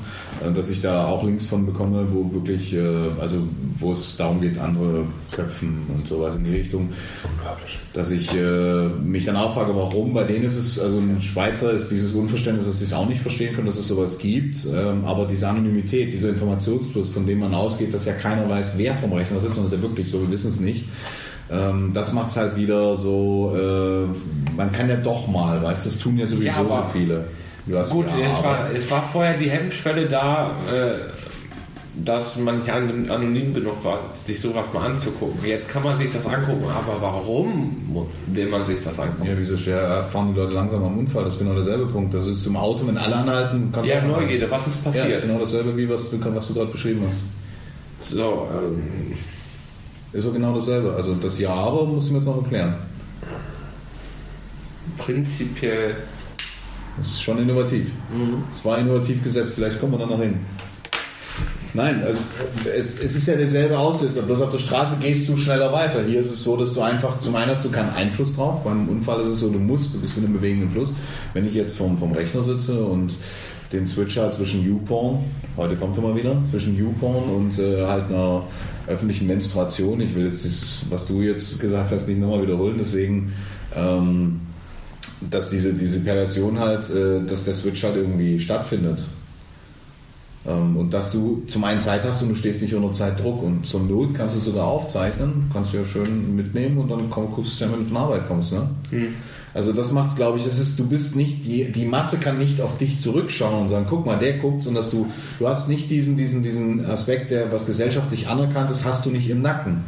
äh, 0.45 0.53
dass 0.53 0.69
ich 0.71 0.81
da 0.81 1.05
auch 1.05 1.25
Links 1.25 1.47
von 1.47 1.65
bekomme, 1.65 2.07
wo 2.13 2.33
wirklich, 2.33 2.75
äh, 2.75 2.81
also 3.21 3.39
wo 3.79 3.93
es 3.93 4.17
darum 4.17 4.41
geht, 4.41 4.59
andere 4.59 5.05
Köpfen 5.31 5.87
und 5.95 6.07
sowas 6.07 6.35
in 6.35 6.45
die 6.45 6.57
Richtung. 6.57 6.89
Dass 7.95 8.11
ich 8.11 8.31
mich 9.03 9.25
dann 9.25 9.37
auch 9.37 9.55
frage, 9.55 9.75
warum. 9.75 10.15
Bei 10.15 10.25
denen 10.25 10.45
ist 10.45 10.57
es, 10.57 10.79
also 10.79 10.99
ein 10.99 11.21
Schweizer 11.21 11.73
ist 11.73 11.91
dieses 11.91 12.13
Unverständnis, 12.13 12.67
dass 12.67 12.79
sie 12.79 12.85
es 12.85 12.93
auch 12.93 13.09
nicht 13.09 13.21
verstehen 13.21 13.55
können, 13.55 13.67
dass 13.67 13.79
es 13.79 13.89
sowas 13.89 14.19
gibt. 14.19 14.65
Ähm, 14.67 15.05
aber 15.05 15.27
diese 15.27 15.49
Anonymität, 15.49 16.13
dieser 16.13 16.31
Informationsfluss, 16.31 17.11
von 17.11 17.27
dem 17.27 17.41
man 17.41 17.55
ausgeht, 17.55 17.95
dass 17.95 18.05
ja 18.05 18.13
keiner 18.13 18.49
weiß, 18.49 18.75
wer 18.77 18.95
vom 18.95 19.13
Rechner 19.13 19.41
sitzt, 19.41 19.59
das 19.59 19.67
ist 19.67 19.73
ja 19.73 19.83
wirklich 19.83 20.11
so, 20.11 20.21
wir 20.21 20.31
wissen 20.31 20.51
es 20.51 20.61
nicht. 20.61 20.85
Ähm, 21.51 21.91
das 21.95 22.13
macht 22.13 22.29
es 22.31 22.37
halt 22.37 22.57
wieder 22.57 22.95
so, 22.97 23.55
äh, 23.57 24.55
man 24.57 24.71
kann 24.73 24.89
ja 24.89 24.97
doch 24.97 25.27
mal, 25.29 25.63
weißt 25.63 25.87
du, 25.87 25.91
das 25.91 25.99
tun 25.99 26.19
ja 26.19 26.27
sowieso 26.27 26.45
Ja, 26.47 26.55
so 26.65 26.83
viele. 26.93 27.25
Gut, 27.91 28.07
ja, 28.19 28.31
es, 28.33 28.43
war, 28.45 28.71
es 28.75 28.91
war 28.91 29.03
vorher 29.13 29.37
die 29.37 29.51
Hemmschwelle 29.51 30.09
da, 30.09 30.53
äh, 30.73 30.95
dass 32.05 32.37
man 32.37 32.59
nicht 32.61 32.71
an- 32.71 33.11
anonym 33.11 33.53
genug 33.53 33.83
war, 33.85 33.99
sich 34.13 34.41
sowas 34.41 34.67
mal 34.73 34.87
anzugucken. 34.87 35.41
Jetzt 35.45 35.69
kann 35.69 35.83
man 35.83 35.97
sich 35.99 36.11
das 36.13 36.27
angucken, 36.27 36.65
aber 36.71 37.01
warum 37.03 37.77
will 38.29 38.49
man 38.49 38.63
sich 38.63 38.77
das 38.85 39.01
angucken? 39.01 39.27
Ja, 39.27 39.33
wieso 39.37 39.57
schwer 39.59 40.05
fahren 40.05 40.33
die 40.33 40.39
Leute 40.41 40.53
langsam 40.53 40.85
am 40.85 40.97
Unfall? 40.99 41.25
Das 41.25 41.33
ist 41.35 41.41
genau 41.41 41.55
derselbe 41.55 41.87
Punkt. 41.87 42.15
Das 42.15 42.27
ist 42.27 42.47
im 42.47 42.57
Auto, 42.57 42.87
wenn 42.87 42.97
alle 42.97 43.17
anhalten, 43.17 43.71
kannst 43.73 43.91
du 43.91 43.95
anhalten. 43.97 44.13
Neugierde, 44.23 44.51
was 44.51 44.67
ist 44.69 44.77
Ja, 44.77 44.83
das 44.85 44.95
ist 44.97 45.03
passiert? 45.03 45.23
genau 45.23 45.39
dasselbe, 45.41 45.77
wie 45.77 45.89
was, 45.89 46.07
was 46.13 46.47
du 46.49 46.55
gerade 46.55 46.71
beschrieben 46.71 47.03
hast. 47.09 48.11
So, 48.15 48.47
ähm, 48.55 48.83
Ist 50.13 50.27
doch 50.27 50.33
genau 50.33 50.55
dasselbe. 50.55 50.95
Also 50.95 51.15
das 51.15 51.39
Ja, 51.39 51.53
aber 51.55 51.85
musst 51.87 52.09
du 52.09 52.13
mir 52.13 52.19
jetzt 52.19 52.27
noch 52.27 52.43
erklären. 52.43 52.77
prinzipiell, 54.97 55.97
Das 56.97 57.07
ist 57.07 57.23
schon 57.23 57.39
innovativ. 57.39 57.91
Es 58.51 58.65
war 58.65 58.79
innovativ 58.79 59.23
gesetzt, 59.23 59.53
vielleicht 59.55 59.79
kommen 59.79 59.93
wir 59.93 59.99
da 59.99 60.07
noch 60.07 60.21
hin. 60.21 60.41
Nein, 61.75 62.03
also 62.03 62.19
es, 62.75 62.99
es 62.99 63.15
ist 63.15 63.29
ja 63.29 63.37
derselbe 63.37 63.79
Auslöser, 63.79 64.23
bloß 64.23 64.41
auf 64.41 64.51
der 64.51 64.59
Straße 64.59 64.97
gehst 65.01 65.29
du 65.29 65.37
schneller 65.37 65.73
weiter. 65.73 66.03
Hier 66.03 66.21
ist 66.21 66.31
es 66.33 66.43
so, 66.43 66.57
dass 66.57 66.73
du 66.73 66.81
einfach, 66.81 67.19
zum 67.19 67.37
einen 67.37 67.51
hast 67.51 67.65
du 67.65 67.71
keinen 67.71 67.91
Einfluss 67.91 68.35
drauf, 68.35 68.65
beim 68.65 68.89
Unfall 68.89 69.21
ist 69.21 69.29
es 69.29 69.41
so, 69.41 69.51
du 69.51 69.59
musst, 69.59 69.95
du 69.95 70.01
bist 70.01 70.17
in 70.17 70.25
einem 70.25 70.33
bewegenden 70.33 70.71
Fluss. 70.71 70.95
Wenn 71.35 71.47
ich 71.47 71.55
jetzt 71.55 71.77
vom, 71.77 71.97
vom 71.99 72.13
Rechner 72.13 72.43
sitze 72.43 72.83
und 72.83 73.15
den 73.73 73.87
Switcher 73.87 74.31
zwischen 74.31 74.65
YouPorn, 74.65 75.19
heute 75.57 75.77
kommt 75.77 75.97
er 75.97 76.03
mal 76.03 76.17
wieder, 76.17 76.43
zwischen 76.51 76.77
YouPorn 76.77 77.25
und 77.25 77.59
äh, 77.59 77.85
halt 77.85 78.07
einer 78.07 78.45
öffentlichen 78.87 79.27
Menstruation, 79.27 80.01
ich 80.01 80.15
will 80.15 80.25
jetzt 80.25 80.45
das, 80.45 80.83
was 80.89 81.07
du 81.07 81.21
jetzt 81.23 81.61
gesagt 81.61 81.91
hast, 81.91 82.09
nicht 82.09 82.21
nochmal 82.21 82.43
wiederholen, 82.43 82.77
deswegen 82.79 83.33
ähm, 83.77 84.41
dass 85.21 85.51
diese, 85.51 85.75
diese 85.75 86.01
Perversion 86.01 86.59
halt, 86.59 86.89
äh, 86.91 87.25
dass 87.25 87.45
der 87.45 87.55
Switch 87.55 87.83
halt 87.83 87.97
irgendwie 87.97 88.39
stattfindet. 88.39 89.05
Ähm, 90.47 90.77
und 90.77 90.95
dass 90.95 91.13
du 91.13 91.43
zum 91.47 91.65
einen 91.65 91.81
Zeit 91.81 92.05
hast 92.05 92.23
und 92.23 92.31
du 92.31 92.35
stehst 92.35 92.63
nicht 92.63 92.75
unter 92.75 92.93
Zeitdruck 92.93 93.43
und 93.43 93.67
zur 93.67 93.81
Not 93.83 94.15
kannst 94.15 94.37
du 94.37 94.39
es 94.39 94.45
sogar 94.45 94.67
aufzeichnen, 94.67 95.51
kannst 95.53 95.73
du 95.73 95.79
ja 95.79 95.85
schön 95.85 96.37
mitnehmen 96.37 96.79
und 96.79 96.91
dann 96.91 97.11
komm, 97.11 97.31
guckst 97.31 97.61
du 97.61 97.65
ja, 97.65 97.73
wenn 97.73 97.81
du 97.81 97.87
von 97.87 97.97
Arbeit 97.97 98.29
kommst. 98.29 98.53
Ne? 98.53 98.69
Also 99.55 99.73
das 99.73 99.93
macht's, 99.93 100.15
glaube 100.15 100.39
ich, 100.39 100.45
das 100.45 100.59
ist, 100.59 100.79
du 100.79 100.87
bist 100.87 101.17
nicht, 101.17 101.45
die, 101.45 101.73
die 101.73 101.85
Masse 101.85 102.19
kann 102.19 102.39
nicht 102.39 102.61
auf 102.61 102.77
dich 102.77 103.01
zurückschauen 103.01 103.63
und 103.63 103.69
sagen, 103.69 103.87
guck 103.89 104.05
mal, 104.05 104.19
der 104.19 104.35
guckt 104.35 104.67
und 104.67 104.75
dass 104.75 104.91
du, 104.91 105.07
du 105.39 105.49
hast 105.49 105.69
nicht 105.69 105.91
diesen, 105.91 106.17
diesen, 106.17 106.43
diesen 106.43 106.85
Aspekt, 106.89 107.31
der 107.31 107.51
was 107.51 107.67
gesellschaftlich 107.67 108.29
anerkannt 108.29 108.71
ist, 108.71 108.85
hast 108.85 109.07
du 109.07 109.11
nicht 109.11 109.29
im 109.31 109.43
Nacken. 109.43 109.85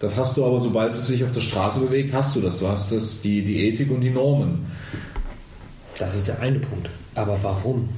Das 0.00 0.16
hast 0.16 0.36
du 0.36 0.44
aber, 0.44 0.60
sobald 0.60 0.94
es 0.94 1.06
sich 1.06 1.22
auf 1.24 1.30
der 1.30 1.40
Straße 1.40 1.80
bewegt, 1.80 2.14
hast 2.14 2.34
du 2.34 2.40
das. 2.40 2.58
Du 2.58 2.66
hast 2.66 2.90
das, 2.90 3.20
die, 3.20 3.42
die 3.42 3.68
Ethik 3.68 3.90
und 3.90 4.00
die 4.00 4.10
Normen. 4.10 4.66
Das 5.98 6.16
ist 6.16 6.26
der 6.26 6.40
eine 6.40 6.58
Punkt. 6.58 6.88
Aber 7.14 7.38
warum? 7.42 7.88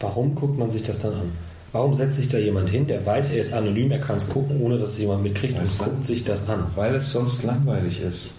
Warum 0.00 0.34
guckt 0.34 0.58
man 0.58 0.70
sich 0.70 0.82
das 0.82 1.00
dann 1.00 1.12
an? 1.12 1.32
Warum 1.72 1.92
setzt 1.92 2.16
sich 2.16 2.28
da 2.28 2.38
jemand 2.38 2.70
hin, 2.70 2.86
der 2.86 3.04
weiß, 3.04 3.30
er 3.30 3.40
ist 3.40 3.52
anonym, 3.52 3.90
er 3.90 3.98
kann 3.98 4.16
es 4.16 4.28
gucken, 4.28 4.60
ohne 4.60 4.78
dass 4.78 4.90
es 4.90 4.98
jemand 4.98 5.22
mitkriegt 5.22 5.60
Weißt 5.60 5.80
und 5.80 5.86
guckt 5.86 6.06
sich 6.06 6.24
das 6.24 6.48
an? 6.48 6.66
Weil 6.76 6.94
es 6.94 7.12
sonst 7.12 7.42
langweilig 7.42 8.00
ist. 8.00 8.30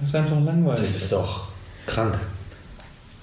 Das 0.00 0.08
ist 0.08 0.14
einfach 0.14 0.40
langweilig. 0.44 0.80
Das 0.80 0.96
ist 0.96 1.12
doch 1.12 1.48
krank. 1.86 2.18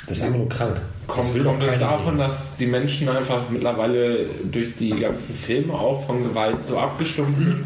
Das 0.07 0.17
ist 0.17 0.23
einfach 0.23 0.37
nur 0.37 0.49
krank. 0.49 0.81
Das 1.07 1.15
kommt, 1.15 1.63
es 1.63 1.73
keiner 1.73 1.79
davon, 1.79 2.05
sehen. 2.05 2.17
dass 2.17 2.57
die 2.57 2.65
Menschen 2.65 3.09
einfach 3.09 3.49
mittlerweile 3.49 4.27
durch 4.51 4.75
die 4.75 4.91
ganzen 4.91 5.35
Filme 5.35 5.73
auch 5.73 6.05
von 6.05 6.23
Gewalt 6.23 6.63
so 6.63 6.77
abgestumpft 6.77 7.39
sind. 7.39 7.65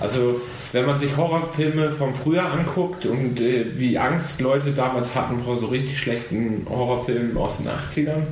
Also 0.00 0.40
wenn 0.72 0.86
man 0.86 0.98
sich 0.98 1.16
Horrorfilme 1.16 1.90
vom 1.90 2.14
Früher 2.14 2.44
anguckt 2.44 3.06
und 3.06 3.40
äh, 3.40 3.78
wie 3.78 3.98
Angst 3.98 4.40
Leute 4.40 4.72
damals 4.72 5.14
hatten 5.14 5.42
vor 5.44 5.56
so 5.56 5.66
richtig 5.66 5.98
schlechten 5.98 6.66
Horrorfilmen 6.68 7.36
aus 7.36 7.58
den 7.58 7.68
80ern 7.68 8.22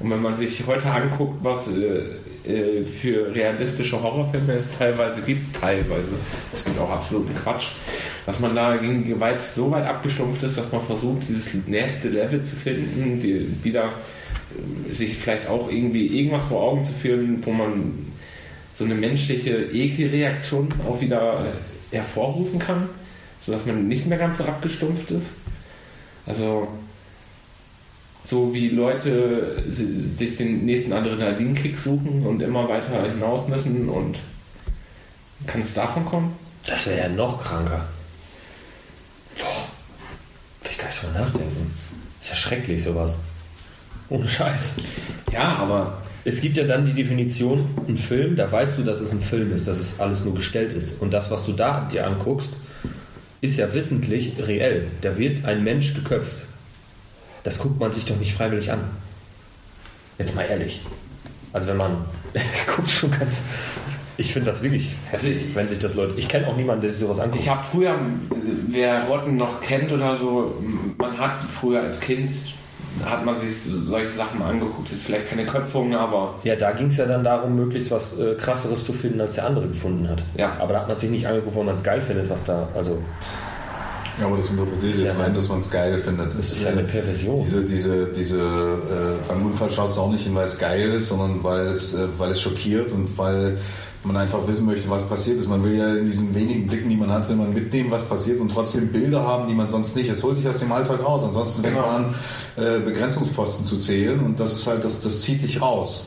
und 0.00 0.10
wenn 0.10 0.20
man 0.20 0.34
sich 0.34 0.66
heute 0.66 0.90
anguckt, 0.90 1.38
was 1.42 1.68
äh, 1.68 2.50
äh, 2.50 2.84
für 2.84 3.34
realistische 3.34 4.02
Horrorfilme 4.02 4.54
es 4.54 4.70
teilweise 4.76 5.20
gibt, 5.22 5.56
teilweise, 5.58 6.12
es 6.52 6.64
gibt 6.64 6.78
auch 6.80 6.90
absoluten 6.90 7.34
Quatsch, 7.36 7.68
dass 8.26 8.40
man 8.40 8.54
da 8.54 8.76
gegen 8.76 9.06
Gewalt 9.06 9.42
so 9.42 9.70
weit 9.70 9.86
abgestumpft 9.86 10.42
ist, 10.42 10.56
dass 10.58 10.70
man 10.72 10.80
versucht, 10.82 11.28
dieses 11.28 11.54
nächste 11.66 12.08
Level 12.08 12.42
zu 12.42 12.56
finden, 12.56 13.20
die 13.20 13.62
wieder 13.62 13.92
äh, 14.88 14.92
sich 14.92 15.16
vielleicht 15.16 15.46
auch 15.46 15.70
irgendwie 15.70 16.06
irgendwas 16.06 16.44
vor 16.44 16.62
Augen 16.62 16.84
zu 16.84 16.92
führen, 16.94 17.44
wo 17.44 17.50
man 17.52 18.06
so 18.74 18.84
eine 18.84 18.94
menschliche 18.94 19.50
Ekelreaktion 19.72 20.68
auch 20.88 21.00
wieder 21.00 21.44
äh, 21.92 21.94
hervorrufen 21.96 22.58
kann, 22.58 22.88
sodass 23.40 23.66
man 23.66 23.86
nicht 23.88 24.06
mehr 24.06 24.18
ganz 24.18 24.38
so 24.38 24.44
abgestumpft 24.44 25.10
ist. 25.10 25.34
Also 26.26 26.66
so 28.24 28.54
wie 28.54 28.70
Leute 28.70 29.62
si- 29.68 30.00
sich 30.00 30.36
den 30.38 30.64
nächsten 30.64 30.94
Adrenalinkick 30.94 31.76
suchen 31.76 32.24
und 32.26 32.40
immer 32.40 32.66
weiter 32.70 33.06
hinaus 33.06 33.46
müssen 33.48 33.88
und 33.90 34.18
kann 35.46 35.60
es 35.60 35.74
davon 35.74 36.06
kommen? 36.06 36.34
Das 36.66 36.86
wäre 36.86 37.00
ja 37.00 37.08
noch 37.10 37.38
kranker. 37.38 37.86
Boah. 39.38 39.68
Will 40.62 40.70
ich 40.70 40.78
gar 40.78 40.86
nicht 40.86 40.93
drüber 41.04 41.20
nachdenken. 41.20 41.72
Ist 42.20 42.30
ja 42.30 42.36
schrecklich, 42.36 42.84
sowas. 42.84 43.18
Ohne 44.08 44.28
Scheiß. 44.28 44.76
Ja, 45.32 45.56
aber 45.56 45.98
Es 46.26 46.40
gibt 46.40 46.56
ja 46.56 46.64
dann 46.64 46.86
die 46.86 46.94
Definition, 46.94 47.68
ein 47.86 47.98
Film, 47.98 48.34
da 48.34 48.50
weißt 48.50 48.78
du, 48.78 48.82
dass 48.82 49.00
es 49.00 49.10
ein 49.12 49.20
Film 49.20 49.52
ist, 49.52 49.68
dass 49.68 49.78
es 49.78 50.00
alles 50.00 50.24
nur 50.24 50.34
gestellt 50.34 50.72
ist. 50.72 51.02
Und 51.02 51.12
das, 51.12 51.30
was 51.30 51.44
du 51.44 51.52
da 51.52 51.86
dir 51.86 52.06
anguckst, 52.06 52.48
ist 53.42 53.58
ja 53.58 53.72
wissentlich 53.74 54.32
reell. 54.38 54.88
Da 55.02 55.18
wird 55.18 55.44
ein 55.44 55.62
Mensch 55.62 55.92
geköpft. 55.92 56.36
Das 57.42 57.58
guckt 57.58 57.78
man 57.78 57.92
sich 57.92 58.06
doch 58.06 58.16
nicht 58.16 58.32
freiwillig 58.32 58.72
an. 58.72 58.80
Jetzt 60.18 60.34
mal 60.34 60.44
ehrlich. 60.44 60.80
Also 61.52 61.66
wenn 61.66 61.76
man 61.76 61.96
guckt 62.74 62.88
schon 62.88 63.10
ganz. 63.10 63.42
Ich 64.16 64.32
finde 64.32 64.50
das 64.52 64.62
wirklich 64.62 64.94
hässlich, 65.10 65.38
wenn 65.54 65.66
sich 65.66 65.78
das 65.80 65.94
Leute. 65.96 66.14
Ich 66.16 66.28
kenne 66.28 66.46
auch 66.48 66.56
niemanden, 66.56 66.82
der 66.82 66.90
sich 66.90 67.00
sowas 67.00 67.18
anguckt. 67.18 67.42
Ich 67.42 67.48
habe 67.48 67.64
früher, 67.64 67.96
wer 68.68 69.04
Rotten 69.06 69.36
noch 69.36 69.60
kennt 69.60 69.90
oder 69.92 70.14
so, 70.14 70.54
man 70.98 71.18
hat 71.18 71.42
früher 71.42 71.80
als 71.82 71.98
Kind, 72.00 72.30
hat 73.04 73.24
man 73.24 73.34
sich 73.36 73.60
so- 73.60 73.76
solche 73.76 74.08
Sachen 74.10 74.40
angeguckt. 74.40 74.92
Ist 74.92 75.02
vielleicht 75.02 75.28
keine 75.30 75.44
Köpfung, 75.46 75.96
aber 75.96 76.34
Ja, 76.44 76.54
da 76.54 76.70
ging 76.70 76.86
es 76.88 76.96
ja 76.96 77.06
dann 77.06 77.24
darum, 77.24 77.56
möglichst 77.56 77.90
was 77.90 78.16
äh, 78.20 78.34
krasseres 78.36 78.84
zu 78.84 78.92
finden, 78.92 79.20
als 79.20 79.34
der 79.34 79.46
andere 79.46 79.66
gefunden 79.66 80.08
hat. 80.08 80.22
Ja. 80.36 80.52
Aber 80.60 80.74
da 80.74 80.80
hat 80.82 80.88
man 80.88 80.96
sich 80.96 81.10
nicht 81.10 81.26
angeguckt, 81.26 81.56
weil 81.56 81.64
man 81.64 81.74
es 81.74 81.82
geil 81.82 82.00
findet, 82.00 82.30
was 82.30 82.44
da. 82.44 82.68
Also, 82.76 82.98
Ja, 84.20 84.26
aber 84.26 84.36
das 84.36 84.48
interpretiert 84.50 84.94
Ja. 84.98 85.04
jetzt 85.06 85.18
rein, 85.18 85.34
dass 85.34 85.48
man 85.48 85.58
es 85.58 85.68
geil 85.72 85.98
findet. 85.98 86.38
das 86.38 86.52
ist 86.52 86.62
ja 86.62 86.70
eine 86.70 86.84
Perversion. 86.84 87.42
Diese, 87.42 87.64
diese, 87.64 88.06
diese, 88.12 88.38
äh, 88.38 89.28
beim 89.28 89.44
Unfall 89.46 89.72
schaust 89.72 89.96
du 89.96 90.02
auch 90.02 90.12
nicht 90.12 90.22
hin, 90.22 90.36
weil 90.36 90.46
es 90.46 90.56
geil 90.56 90.90
ist, 90.92 91.08
sondern 91.08 91.42
weil 91.42 91.66
es, 91.66 91.94
äh, 91.94 92.06
weil 92.16 92.30
es 92.30 92.40
schockiert 92.40 92.92
und 92.92 93.18
weil 93.18 93.58
man 94.04 94.16
einfach 94.16 94.46
wissen 94.46 94.66
möchte, 94.66 94.88
was 94.90 95.08
passiert 95.08 95.38
ist. 95.38 95.48
Man 95.48 95.62
will 95.64 95.76
ja 95.76 95.94
in 95.94 96.06
diesen 96.06 96.34
wenigen 96.34 96.66
Blicken, 96.66 96.88
die 96.90 96.96
man 96.96 97.10
hat, 97.10 97.28
will 97.28 97.36
man 97.36 97.52
mitnehmen, 97.54 97.90
was 97.90 98.02
passiert 98.04 98.40
und 98.40 98.50
trotzdem 98.52 98.92
Bilder 98.92 99.26
haben, 99.26 99.48
die 99.48 99.54
man 99.54 99.68
sonst 99.68 99.96
nicht. 99.96 100.10
Es 100.10 100.22
holt 100.22 100.36
dich 100.36 100.46
aus 100.48 100.58
dem 100.58 100.70
Alltag 100.72 101.02
raus. 101.02 101.22
Ansonsten 101.24 101.62
fängt 101.62 101.74
Genau. 101.76 101.86
man 101.86 102.04
an, 102.06 102.14
äh, 102.56 102.80
Begrenzungsposten 102.80 103.64
zu 103.64 103.78
zählen 103.78 104.20
und 104.20 104.38
das 104.38 104.52
ist 104.54 104.66
halt, 104.66 104.84
das, 104.84 105.00
das 105.00 105.22
zieht 105.22 105.42
dich 105.42 105.60
raus. 105.60 106.04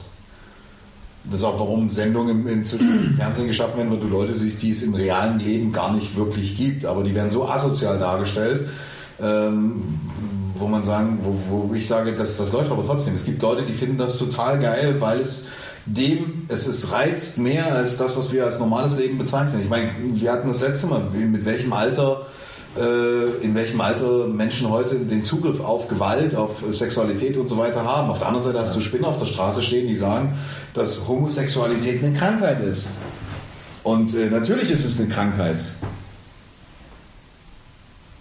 Das 1.26 1.40
ist 1.40 1.44
auch, 1.44 1.60
warum 1.60 1.90
Sendungen 1.90 2.48
inzwischen 2.48 3.10
im 3.10 3.16
Fernsehen 3.18 3.48
geschaffen 3.48 3.78
werden, 3.78 3.92
weil 3.92 4.00
du 4.00 4.08
Leute 4.08 4.34
siehst, 4.34 4.62
die 4.64 4.72
es 4.72 4.84
im 4.84 4.94
realen 4.94 5.40
Leben 5.40 5.74
gar 5.74 5.92
nicht 5.94 6.16
wirklich 6.16 6.56
gibt. 6.56 6.86
Aber 6.86 7.04
die 7.04 7.14
werden 7.14 7.30
so 7.32 7.48
asozial 7.50 8.00
dargestellt, 8.00 8.70
ähm, 9.22 9.82
wo 10.56 10.68
man 10.68 10.84
sagen, 10.84 11.20
wo, 11.24 11.68
wo 11.70 11.74
ich 11.74 11.86
sage, 11.86 12.14
das, 12.14 12.38
das 12.38 12.54
läuft 12.54 12.72
aber 12.72 12.86
trotzdem. 12.86 13.14
Es 13.16 13.26
gibt 13.26 13.42
Leute, 13.42 13.64
die 13.64 13.74
finden 13.74 13.98
das 13.98 14.18
total 14.18 14.58
geil, 14.60 14.96
weil 15.00 15.20
es 15.20 15.48
dem, 15.88 16.46
es 16.50 16.68
ist 16.68 16.92
reizt 16.92 17.38
mehr 17.38 17.74
als 17.74 17.98
das, 17.98 18.18
was 18.18 18.32
wir 18.32 18.46
als 18.46 18.60
normales 18.60 18.98
Leben 18.98 19.18
bezeichnen. 19.18 19.62
Ich 19.64 19.70
meine, 19.70 19.90
wir 20.00 20.32
hatten 20.32 20.48
das 20.48 20.62
letzte 20.62 20.88
Mal, 20.88 21.02
mit 21.12 21.46
welchem 21.46 21.74
Alter 21.74 22.28
äh, 22.78 23.44
in 23.44 23.56
welchem 23.56 23.82
Alter 23.82 24.28
Menschen 24.28 24.70
heute 24.70 24.96
den 24.96 25.24
Zugriff 25.24 25.60
auf 25.60 25.88
Gewalt, 25.88 26.36
auf 26.36 26.64
Sexualität 26.72 27.38
und 27.38 27.48
so 27.48 27.58
weiter 27.58 27.84
haben. 27.84 28.10
Auf 28.10 28.20
der 28.20 28.28
anderen 28.28 28.46
Seite 28.46 28.60
hast 28.60 28.76
du 28.76 28.82
Spinner 28.82 29.08
auf 29.08 29.20
der 29.20 29.26
Straße 29.26 29.64
stehen, 29.64 29.88
die 29.88 29.96
sagen, 29.96 30.38
dass 30.74 31.08
Homosexualität 31.08 32.04
eine 32.04 32.16
Krankheit 32.16 32.62
ist. 32.62 32.88
Und 33.84 34.14
äh, 34.16 34.28
natürlich 34.28 34.70
ist 34.70 34.86
es 34.86 35.00
eine 35.00 35.10
Krankheit. 35.10 35.58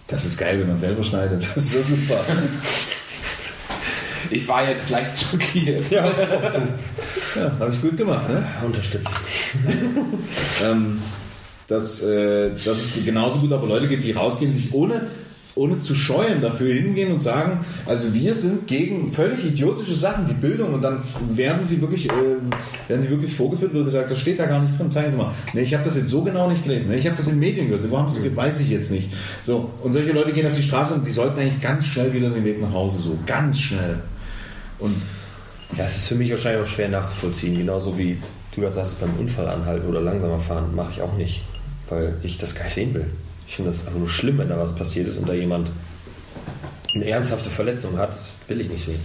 Das 0.07 0.25
ist 0.25 0.37
geil, 0.37 0.59
wenn 0.59 0.67
man 0.67 0.77
selber 0.77 1.03
schneidet. 1.03 1.47
Das 1.55 1.57
ist 1.57 1.73
so 1.73 1.81
super. 1.83 2.21
Ich 4.31 4.47
war 4.47 4.67
jetzt 4.67 4.89
leicht 4.89 5.17
schockiert. 5.17 5.89
Ja, 5.89 6.03
habe 7.59 7.71
ich 7.71 7.81
gut 7.81 7.97
gemacht, 7.97 8.29
ne? 8.29 8.43
Unterstütze 8.65 9.09
ähm, 10.63 10.99
dass, 11.67 12.01
äh, 12.01 12.51
dass 12.63 12.81
es 12.81 13.05
genauso 13.05 13.39
gut 13.39 13.51
aber 13.51 13.67
Leute 13.67 13.87
gibt, 13.87 14.03
die 14.03 14.13
rausgehen, 14.13 14.53
sich 14.53 14.73
ohne, 14.73 15.07
ohne 15.55 15.79
zu 15.79 15.95
scheuen 15.95 16.41
dafür 16.41 16.73
hingehen 16.73 17.11
und 17.11 17.21
sagen, 17.21 17.65
also 17.85 18.13
wir 18.13 18.33
sind 18.35 18.67
gegen 18.67 19.11
völlig 19.11 19.45
idiotische 19.45 19.95
Sachen, 19.95 20.27
die 20.27 20.33
Bildung 20.33 20.73
und 20.73 20.81
dann 20.81 20.99
werden 21.31 21.65
sie 21.65 21.81
wirklich, 21.81 22.09
äh, 22.09 22.13
werden 22.87 23.01
sie 23.01 23.09
wirklich 23.09 23.35
vorgeführt 23.35 23.73
oder 23.73 23.83
gesagt, 23.83 24.09
das 24.09 24.19
steht 24.19 24.39
da 24.39 24.45
gar 24.45 24.61
nicht 24.61 24.79
drin, 24.79 24.91
zeigen 24.91 25.11
Sie 25.11 25.17
mal. 25.17 25.31
Nee, 25.53 25.61
ich 25.61 25.73
habe 25.73 25.83
das 25.83 25.97
jetzt 25.97 26.09
so 26.09 26.21
genau 26.21 26.49
nicht 26.49 26.63
gelesen. 26.63 26.87
Nee, 26.89 26.97
ich 26.97 27.05
habe 27.05 27.17
das 27.17 27.27
in 27.27 27.37
Medien 27.37 27.67
gehört. 27.67 27.89
Wo 27.89 27.97
haben 27.97 28.07
Sie 28.07 28.17
es 28.17 28.23
gehört? 28.23 28.37
Weiß 28.37 28.59
ich 28.61 28.69
jetzt 28.69 28.91
nicht. 28.91 29.11
So, 29.43 29.71
und 29.83 29.91
solche 29.91 30.13
Leute 30.13 30.31
gehen 30.31 30.47
auf 30.47 30.55
die 30.55 30.63
Straße 30.63 30.93
und 30.93 31.05
die 31.05 31.11
sollten 31.11 31.39
eigentlich 31.39 31.61
ganz 31.61 31.85
schnell 31.85 32.13
wieder 32.13 32.29
den 32.29 32.45
Weg 32.45 32.61
nach 32.61 32.71
Hause, 32.71 32.99
so 32.99 33.17
ganz 33.25 33.59
schnell. 33.59 33.97
Und 34.79 35.01
Ja, 35.77 35.85
es 35.85 35.97
ist 35.97 36.07
für 36.07 36.15
mich 36.15 36.31
wahrscheinlich 36.31 36.63
auch 36.63 36.69
schwer 36.69 36.89
nachzuvollziehen. 36.89 37.57
Genauso 37.57 37.97
wie 37.97 38.17
du 38.55 38.61
gerade 38.61 38.73
sagst, 38.73 38.99
beim 38.99 39.15
Unfall 39.19 39.47
anhalten 39.47 39.87
oder 39.87 40.01
langsamer 40.01 40.39
fahren, 40.39 40.73
mache 40.75 40.91
ich 40.93 41.01
auch 41.01 41.13
nicht. 41.13 41.43
Weil 41.89 42.17
ich 42.23 42.37
das 42.37 42.55
gar 42.55 42.65
nicht 42.65 42.73
sehen 42.73 42.93
will. 42.93 43.07
Ich 43.47 43.55
finde 43.55 43.71
das 43.71 43.85
einfach 43.85 43.99
nur 43.99 44.09
schlimm, 44.09 44.37
wenn 44.37 44.49
da 44.49 44.57
was 44.57 44.75
passiert 44.75 45.07
ist 45.07 45.17
und 45.17 45.29
da 45.29 45.33
jemand 45.33 45.69
eine 46.93 47.05
ernsthafte 47.05 47.49
Verletzung 47.49 47.97
hat. 47.97 48.09
Das 48.09 48.31
will 48.47 48.61
ich 48.61 48.69
nicht 48.69 48.85
sehen. 48.85 48.99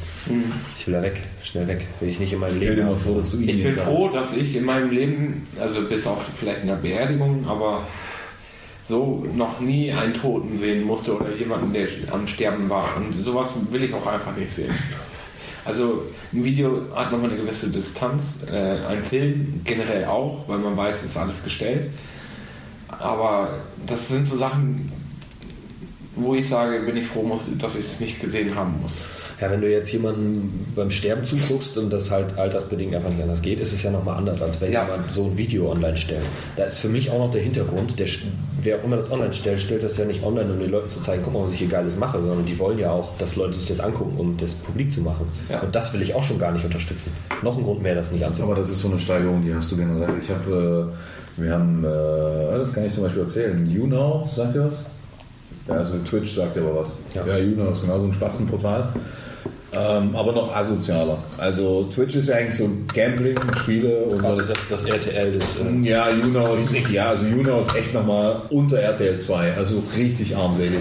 Ich 0.78 0.86
will 0.86 0.94
da 0.94 1.02
weg, 1.02 1.20
schnell 1.42 1.66
weg. 1.68 1.86
Will 2.00 2.08
ich 2.08 2.18
nicht 2.18 2.32
in 2.32 2.40
meinem 2.40 2.58
Leben 2.58 2.86
du 3.04 3.40
Ich 3.40 3.62
bin 3.62 3.74
froh, 3.74 4.08
dass 4.08 4.36
ich 4.36 4.56
in 4.56 4.64
meinem 4.64 4.90
Leben, 4.90 5.46
also 5.60 5.82
bis 5.82 6.06
auf 6.06 6.24
vielleicht 6.38 6.62
in 6.62 6.68
der 6.68 6.76
Beerdigung, 6.76 7.46
aber 7.46 7.86
so 8.82 9.26
noch 9.34 9.60
nie 9.60 9.92
einen 9.92 10.14
Toten 10.14 10.58
sehen 10.58 10.82
musste 10.84 11.16
oder 11.16 11.34
jemanden, 11.34 11.72
der 11.72 11.88
am 12.10 12.26
Sterben 12.26 12.68
war. 12.68 12.96
Und 12.96 13.22
sowas 13.22 13.52
will 13.70 13.84
ich 13.84 13.94
auch 13.94 14.06
einfach 14.06 14.34
nicht 14.36 14.52
sehen. 14.52 14.74
Also 15.64 16.02
ein 16.32 16.44
Video 16.44 16.88
hat 16.94 17.12
nochmal 17.12 17.30
eine 17.30 17.40
gewisse 17.40 17.70
Distanz, 17.70 18.40
äh, 18.50 18.84
ein 18.86 19.04
Film 19.04 19.60
generell 19.64 20.06
auch, 20.06 20.48
weil 20.48 20.58
man 20.58 20.76
weiß, 20.76 20.96
es 20.96 21.04
ist 21.04 21.16
alles 21.16 21.44
gestellt. 21.44 21.90
Aber 22.88 23.60
das 23.86 24.08
sind 24.08 24.26
so 24.26 24.36
Sachen, 24.36 24.90
wo 26.16 26.34
ich 26.34 26.48
sage, 26.48 26.80
bin 26.80 26.96
ich 26.96 27.06
froh, 27.06 27.22
muss, 27.22 27.48
dass 27.58 27.74
ich 27.74 27.86
es 27.86 28.00
nicht 28.00 28.20
gesehen 28.20 28.54
haben 28.54 28.74
muss. 28.82 29.06
Ja, 29.40 29.50
wenn 29.50 29.60
du 29.60 29.68
jetzt 29.68 29.90
jemanden 29.92 30.66
beim 30.76 30.90
Sterben 30.92 31.24
zuguckst 31.24 31.76
und 31.76 31.90
das 31.90 32.10
halt 32.12 32.38
altersbedingt 32.38 32.94
einfach 32.94 33.08
nicht 33.10 33.22
anders 33.22 33.42
geht, 33.42 33.58
ist 33.58 33.72
es 33.72 33.82
ja 33.82 33.90
nochmal 33.90 34.16
anders, 34.18 34.40
als 34.40 34.60
wenn 34.60 34.70
Ja. 34.70 34.84
jemand 34.84 35.12
so 35.12 35.24
ein 35.24 35.36
Video 35.36 35.68
online 35.72 35.96
stellt. 35.96 36.22
Da 36.56 36.62
ist 36.64 36.78
für 36.78 36.88
mich 36.88 37.10
auch 37.10 37.18
noch 37.18 37.30
der 37.32 37.40
Hintergrund, 37.42 37.98
der, 37.98 38.06
wer 38.62 38.76
auch 38.78 38.84
immer 38.84 38.94
das 38.96 39.10
online 39.10 39.32
stellt, 39.32 39.60
stellt 39.60 39.82
das 39.82 39.96
ja 39.96 40.04
nicht 40.04 40.22
online, 40.22 40.48
um 40.52 40.60
den 40.60 40.70
Leuten 40.70 40.90
zu 40.90 41.00
zeigen, 41.00 41.22
guck 41.24 41.32
mal, 41.34 41.42
was 41.44 41.52
ich 41.52 41.58
hier 41.58 41.66
Geiles 41.68 41.96
mache, 41.96 42.22
sondern 42.22 42.46
die 42.46 42.56
wollen 42.56 42.78
ja 42.78 42.92
auch, 42.92 43.16
dass 43.18 43.34
Leute 43.34 43.54
sich 43.54 43.66
das 43.66 43.80
angucken, 43.80 44.14
um 44.16 44.36
das 44.36 44.54
publik 44.54 44.92
zu 44.92 45.00
machen. 45.00 45.26
Ja. 45.48 45.60
Und 45.60 45.74
das 45.74 45.92
will 45.92 46.02
ich 46.02 46.14
auch 46.14 46.22
schon 46.22 46.38
gar 46.38 46.52
nicht 46.52 46.64
unterstützen. 46.64 47.10
Noch 47.42 47.56
ein 47.58 47.64
Grund 47.64 47.82
mehr, 47.82 47.96
das 47.96 48.12
nicht 48.12 48.22
anzumachen. 48.22 48.52
Aber 48.52 48.60
das 48.60 48.70
ist 48.70 48.80
so 48.80 48.88
eine 48.90 49.00
Steigerung, 49.00 49.42
die 49.44 49.52
hast 49.52 49.72
du 49.72 49.76
generell. 49.76 50.10
Ich 50.22 50.30
habe, 50.30 50.92
äh, 51.38 51.42
wir 51.42 51.52
haben, 51.52 51.82
äh, 51.84 52.58
das 52.58 52.72
kann 52.72 52.84
ich 52.84 52.94
zum 52.94 53.02
Beispiel 53.04 53.22
erzählen. 53.22 53.68
YouNow, 53.68 54.30
sagt 54.32 54.54
ihr 54.54 54.66
was? 54.66 54.84
Ja, 55.68 55.74
also 55.74 55.94
Twitch 56.08 56.34
sagt 56.34 56.56
aber 56.58 56.76
was. 56.76 56.92
Ja. 57.14 57.26
Ja, 57.26 57.38
YouNow 57.38 57.72
ist 57.72 57.82
genauso 57.82 58.06
ein 58.06 58.12
Spastenportal. 58.12 58.92
Ähm, 59.74 60.14
aber 60.14 60.32
noch 60.32 60.54
asozialer. 60.54 61.16
Also 61.38 61.84
Twitch 61.94 62.14
ist 62.16 62.28
ja 62.28 62.34
eigentlich 62.36 62.56
so 62.58 62.68
Gambling, 62.94 63.36
Spiele 63.58 64.02
und 64.04 64.22
Das 64.22 64.34
so. 64.36 64.40
ist 64.42 64.50
das, 64.70 64.82
das 64.82 64.84
RTL 64.84 65.32
des. 65.32 65.44
Äh, 65.56 65.88
Ja, 65.88 66.10
YouNow 66.10 66.58
ist, 66.58 66.90
ja, 66.90 67.08
also 67.10 67.26
YouNow 67.26 67.66
ist 67.66 67.74
echt 67.74 67.94
nochmal 67.94 68.42
unter 68.50 68.78
RTL 68.78 69.18
2, 69.18 69.54
also 69.54 69.82
richtig 69.96 70.36
armselig. 70.36 70.80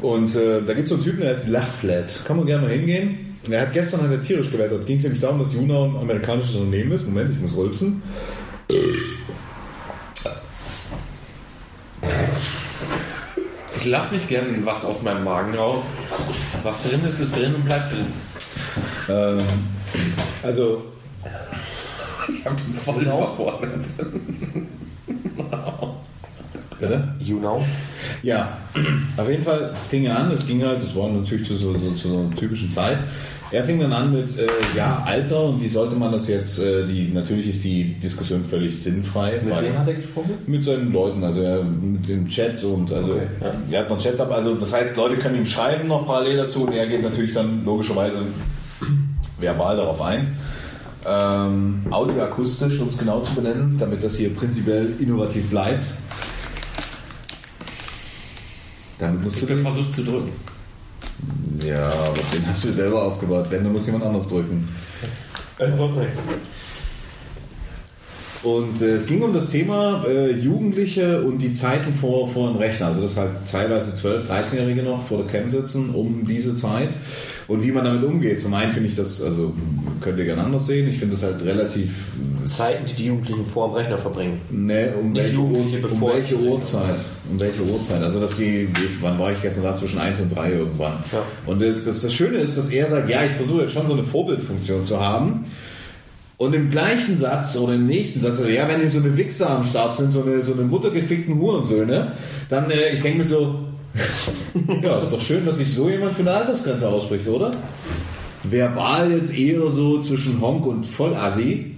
Und 0.00 0.34
äh, 0.36 0.62
da 0.66 0.72
gibt 0.74 0.84
es 0.84 0.88
so 0.90 0.94
einen 0.94 1.04
Typen, 1.04 1.20
der 1.20 1.30
heißt 1.30 1.48
Lachflat. 1.48 2.20
Kann 2.24 2.36
man 2.38 2.46
gerne 2.46 2.66
mal 2.66 2.72
hingehen. 2.72 3.36
Er 3.50 3.62
hat 3.62 3.72
gestern 3.72 4.00
hat 4.02 4.10
er 4.10 4.22
tierisch 4.22 4.50
gewettert. 4.50 4.86
Ging 4.86 4.96
es 4.98 5.02
nämlich 5.02 5.20
darum, 5.20 5.40
dass 5.40 5.52
YouNow 5.52 5.94
ein 5.94 6.00
amerikanisches 6.00 6.54
Unternehmen 6.54 6.92
ist. 6.92 7.04
Moment, 7.06 7.30
ich 7.30 7.40
muss 7.40 7.54
rülpsen. 7.56 8.00
Ich 13.84 13.88
lasse 13.88 14.14
nicht 14.14 14.28
gerne 14.28 14.64
was 14.64 14.84
aus 14.84 15.02
meinem 15.02 15.24
Magen 15.24 15.56
raus. 15.56 15.86
Was 16.62 16.84
drin 16.88 17.04
ist, 17.04 17.18
ist 17.18 17.36
drin 17.36 17.56
und 17.56 17.64
bleibt 17.64 17.92
drin. 17.92 18.06
Ähm, 19.08 19.44
also, 20.44 20.84
Ich 22.28 22.46
habe 22.46 22.54
den 22.54 22.74
voll 22.74 23.02
überfordert. 23.02 23.84
bitte? 26.92 27.14
you 27.18 27.38
know? 27.38 27.64
Ja, 28.22 28.56
auf 29.16 29.28
jeden 29.28 29.42
Fall 29.42 29.74
fing 29.88 30.04
er 30.04 30.18
an, 30.18 30.30
es 30.30 30.46
ging 30.46 30.64
halt, 30.64 30.82
das 30.82 30.94
war 30.94 31.08
natürlich 31.08 31.46
zu 31.46 31.56
so, 31.56 31.72
so, 31.72 31.94
so 31.94 32.08
einer 32.08 32.34
typischen 32.36 32.70
Zeit. 32.70 32.98
Er 33.50 33.64
fing 33.64 33.80
dann 33.80 33.92
an 33.92 34.10
mit, 34.12 34.38
äh, 34.38 34.46
ja, 34.74 35.02
Alter 35.04 35.44
und 35.44 35.62
wie 35.62 35.68
sollte 35.68 35.94
man 35.94 36.10
das 36.10 36.26
jetzt, 36.26 36.58
äh, 36.58 36.86
die, 36.86 37.10
natürlich 37.12 37.48
ist 37.48 37.62
die 37.62 37.94
Diskussion 38.02 38.42
völlig 38.44 38.82
sinnfrei. 38.82 39.40
Mit 39.44 39.60
wem 39.60 39.78
hat 39.78 39.86
er 39.86 39.94
gesprochen? 39.94 40.30
Mit 40.46 40.64
seinen 40.64 40.90
Leuten, 40.90 41.22
also 41.22 41.42
er, 41.42 41.62
mit 41.62 42.08
dem 42.08 42.26
Chat 42.28 42.64
und 42.64 42.90
also 42.90 43.12
Okay, 43.12 43.26
ja. 43.42 43.52
er 43.72 43.80
hat 43.80 43.90
noch 43.90 43.98
Chat 43.98 44.18
ab, 44.18 44.32
also 44.32 44.54
das 44.54 44.72
heißt, 44.72 44.96
Leute 44.96 45.16
können 45.16 45.36
ihm 45.36 45.46
schreiben 45.46 45.86
noch 45.86 46.06
parallel 46.06 46.38
dazu 46.38 46.64
und 46.64 46.72
er 46.72 46.86
geht 46.86 47.02
natürlich 47.02 47.34
dann 47.34 47.62
logischerweise 47.64 48.16
verbal 49.38 49.76
darauf 49.76 50.00
ein. 50.00 50.34
Ähm, 51.06 51.82
audioakustisch, 51.90 52.80
um 52.80 52.88
es 52.88 52.96
genau 52.96 53.20
zu 53.20 53.34
benennen, 53.34 53.76
damit 53.78 54.02
das 54.02 54.16
hier 54.16 54.34
prinzipiell 54.34 54.94
innovativ 54.98 55.50
bleibt. 55.50 55.86
Damit 59.02 59.24
musst 59.24 59.34
Ich 59.34 59.40
du 59.42 59.46
den, 59.48 59.62
versucht 59.62 59.92
zu 59.92 60.04
drücken. 60.04 60.30
Ja, 61.60 61.88
aber 61.90 62.20
den 62.32 62.46
hast 62.46 62.64
du 62.64 62.72
selber 62.72 63.02
aufgebaut. 63.02 63.46
Wenn, 63.50 63.64
dann 63.64 63.72
muss 63.72 63.86
jemand 63.86 64.04
anders 64.04 64.28
drücken. 64.28 64.68
Und 68.42 68.82
äh, 68.82 68.96
es 68.96 69.06
ging 69.06 69.22
um 69.22 69.32
das 69.32 69.50
Thema 69.50 70.04
äh, 70.08 70.32
Jugendliche 70.32 71.22
und 71.22 71.38
die 71.38 71.52
Zeiten 71.52 71.92
vor, 71.92 72.28
vor 72.28 72.50
dem 72.50 72.56
Rechner. 72.56 72.86
Also 72.86 73.00
das 73.00 73.16
halt 73.16 73.30
teilweise 73.50 73.92
12-, 73.92 74.26
13-Jährige 74.26 74.82
noch 74.82 75.06
vor 75.06 75.18
der 75.18 75.26
Cam 75.26 75.48
sitzen 75.48 75.90
um 75.90 76.26
diese 76.26 76.54
Zeit 76.54 76.90
und 77.46 77.62
wie 77.62 77.70
man 77.70 77.84
damit 77.84 78.02
umgeht. 78.02 78.40
Zum 78.40 78.54
einen 78.54 78.72
finde 78.72 78.88
ich 78.88 78.96
das, 78.96 79.22
also 79.22 79.52
könnt 80.00 80.18
ihr 80.18 80.24
gerne 80.24 80.42
anders 80.42 80.66
sehen, 80.66 80.88
ich 80.88 80.98
finde 80.98 81.14
das 81.14 81.22
halt 81.22 81.44
relativ, 81.44 82.14
Zeiten, 82.46 82.84
die 82.86 82.94
die 82.94 83.06
Jugendlichen 83.06 83.46
vor 83.46 83.68
dem 83.68 83.74
Rechner 83.76 83.98
verbringen. 83.98 84.40
ne, 84.50 84.92
um 85.00 85.12
Nicht 85.12 85.22
welche, 85.22 85.36
Jugendliche, 85.36 85.86
um 85.86 86.00
welche 86.00 86.36
Uhrzeit. 86.36 87.00
Um 87.30 87.38
welche 87.38 87.62
Uhrzeit. 87.62 88.02
Also 88.02 88.20
dass 88.20 88.36
die, 88.36 88.68
wann 89.00 89.18
war 89.20 89.30
ich 89.30 89.40
gestern 89.40 89.62
da? 89.62 89.74
Zwischen 89.76 90.00
1 90.00 90.18
und 90.18 90.34
3 90.34 90.52
irgendwann. 90.52 91.04
Ja. 91.12 91.22
Und 91.46 91.62
äh, 91.62 91.74
das, 91.84 92.00
das 92.00 92.12
Schöne 92.12 92.38
ist, 92.38 92.58
dass 92.58 92.70
er 92.70 92.88
sagt, 92.88 93.08
ja, 93.08 93.22
ich 93.24 93.30
versuche 93.30 93.62
jetzt 93.62 93.72
schon 93.72 93.86
so 93.86 93.92
eine 93.92 94.02
Vorbildfunktion 94.02 94.84
zu 94.84 94.98
haben. 94.98 95.44
Und 96.42 96.54
im 96.56 96.70
gleichen 96.70 97.16
Satz 97.16 97.56
oder 97.56 97.74
im 97.74 97.86
nächsten 97.86 98.18
Satz, 98.18 98.40
also, 98.40 98.50
ja, 98.50 98.66
wenn 98.66 98.80
hier 98.80 98.90
so 98.90 98.98
eine 98.98 99.16
Wichser 99.16 99.48
am 99.48 99.62
Start 99.62 99.94
sind, 99.94 100.10
so 100.10 100.24
eine, 100.24 100.42
so 100.42 100.54
eine 100.54 100.62
muttergefickten 100.62 101.38
Hurensöhne, 101.38 102.14
dann, 102.48 102.68
äh, 102.68 102.92
ich 102.92 103.00
denke 103.00 103.18
mir 103.18 103.24
so, 103.24 103.60
ja, 104.82 104.98
ist 104.98 105.12
doch 105.12 105.20
schön, 105.20 105.46
dass 105.46 105.58
sich 105.58 105.72
so 105.72 105.88
jemand 105.88 106.14
für 106.14 106.22
eine 106.22 106.32
Altersgrenze 106.32 106.88
ausspricht, 106.88 107.28
oder? 107.28 107.52
Verbal 108.42 109.12
jetzt 109.12 109.38
eher 109.38 109.70
so 109.70 110.00
zwischen 110.00 110.40
Honk 110.40 110.66
und 110.66 110.84
Vollassi, 110.84 111.76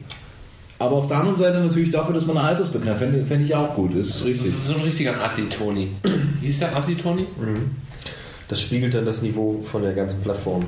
aber 0.78 0.96
auf 0.96 1.08
der 1.08 1.18
anderen 1.18 1.36
Seite 1.36 1.58
natürlich 1.60 1.90
dafür, 1.90 2.14
dass 2.14 2.24
man 2.24 2.38
eine 2.38 2.48
Altersbekannt, 2.48 2.98
fände 2.98 3.26
fänd 3.26 3.44
ich 3.44 3.54
auch 3.54 3.74
gut, 3.74 3.94
ist 3.94 4.20
Das 4.20 4.24
richtig. 4.24 4.46
ist 4.46 4.66
so 4.66 4.76
ein 4.76 4.80
richtiger 4.80 5.22
Assi-Toni. 5.22 5.88
Hieß 6.40 6.60
der 6.60 6.74
Assi-Toni? 6.74 7.26
Das 8.48 8.62
spiegelt 8.62 8.94
dann 8.94 9.04
das 9.04 9.20
Niveau 9.20 9.60
von 9.62 9.82
der 9.82 9.92
ganzen 9.92 10.22
Plattform 10.22 10.64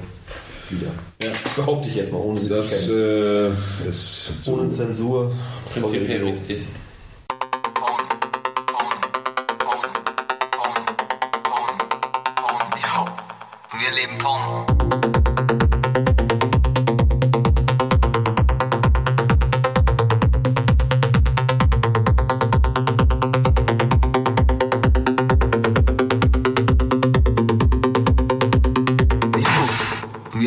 wieder. 0.70 0.88
Ja. 1.22 1.30
Behaupte 1.56 1.88
ich 1.88 1.94
jetzt 1.96 2.12
mal, 2.12 2.18
ohne 2.18 2.40
sie 2.40 2.48
Das 2.48 2.86
zu 2.86 2.92
kennen. 2.92 3.56
äh, 3.84 3.88
ist 3.88 4.30
ohne 4.48 4.70
Zensur. 4.70 5.32
Prinzipiell 5.72 6.24
richtig. 6.24 6.62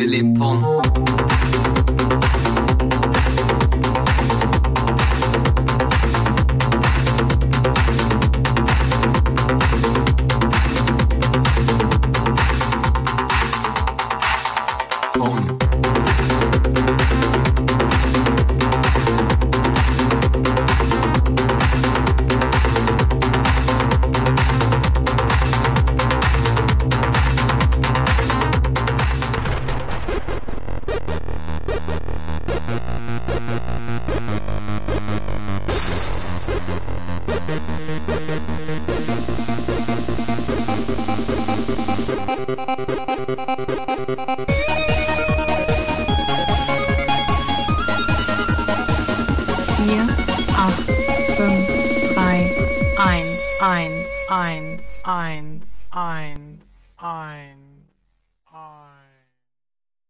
Jo, 0.00 0.06
wir 0.06 0.06
leben 0.06 1.19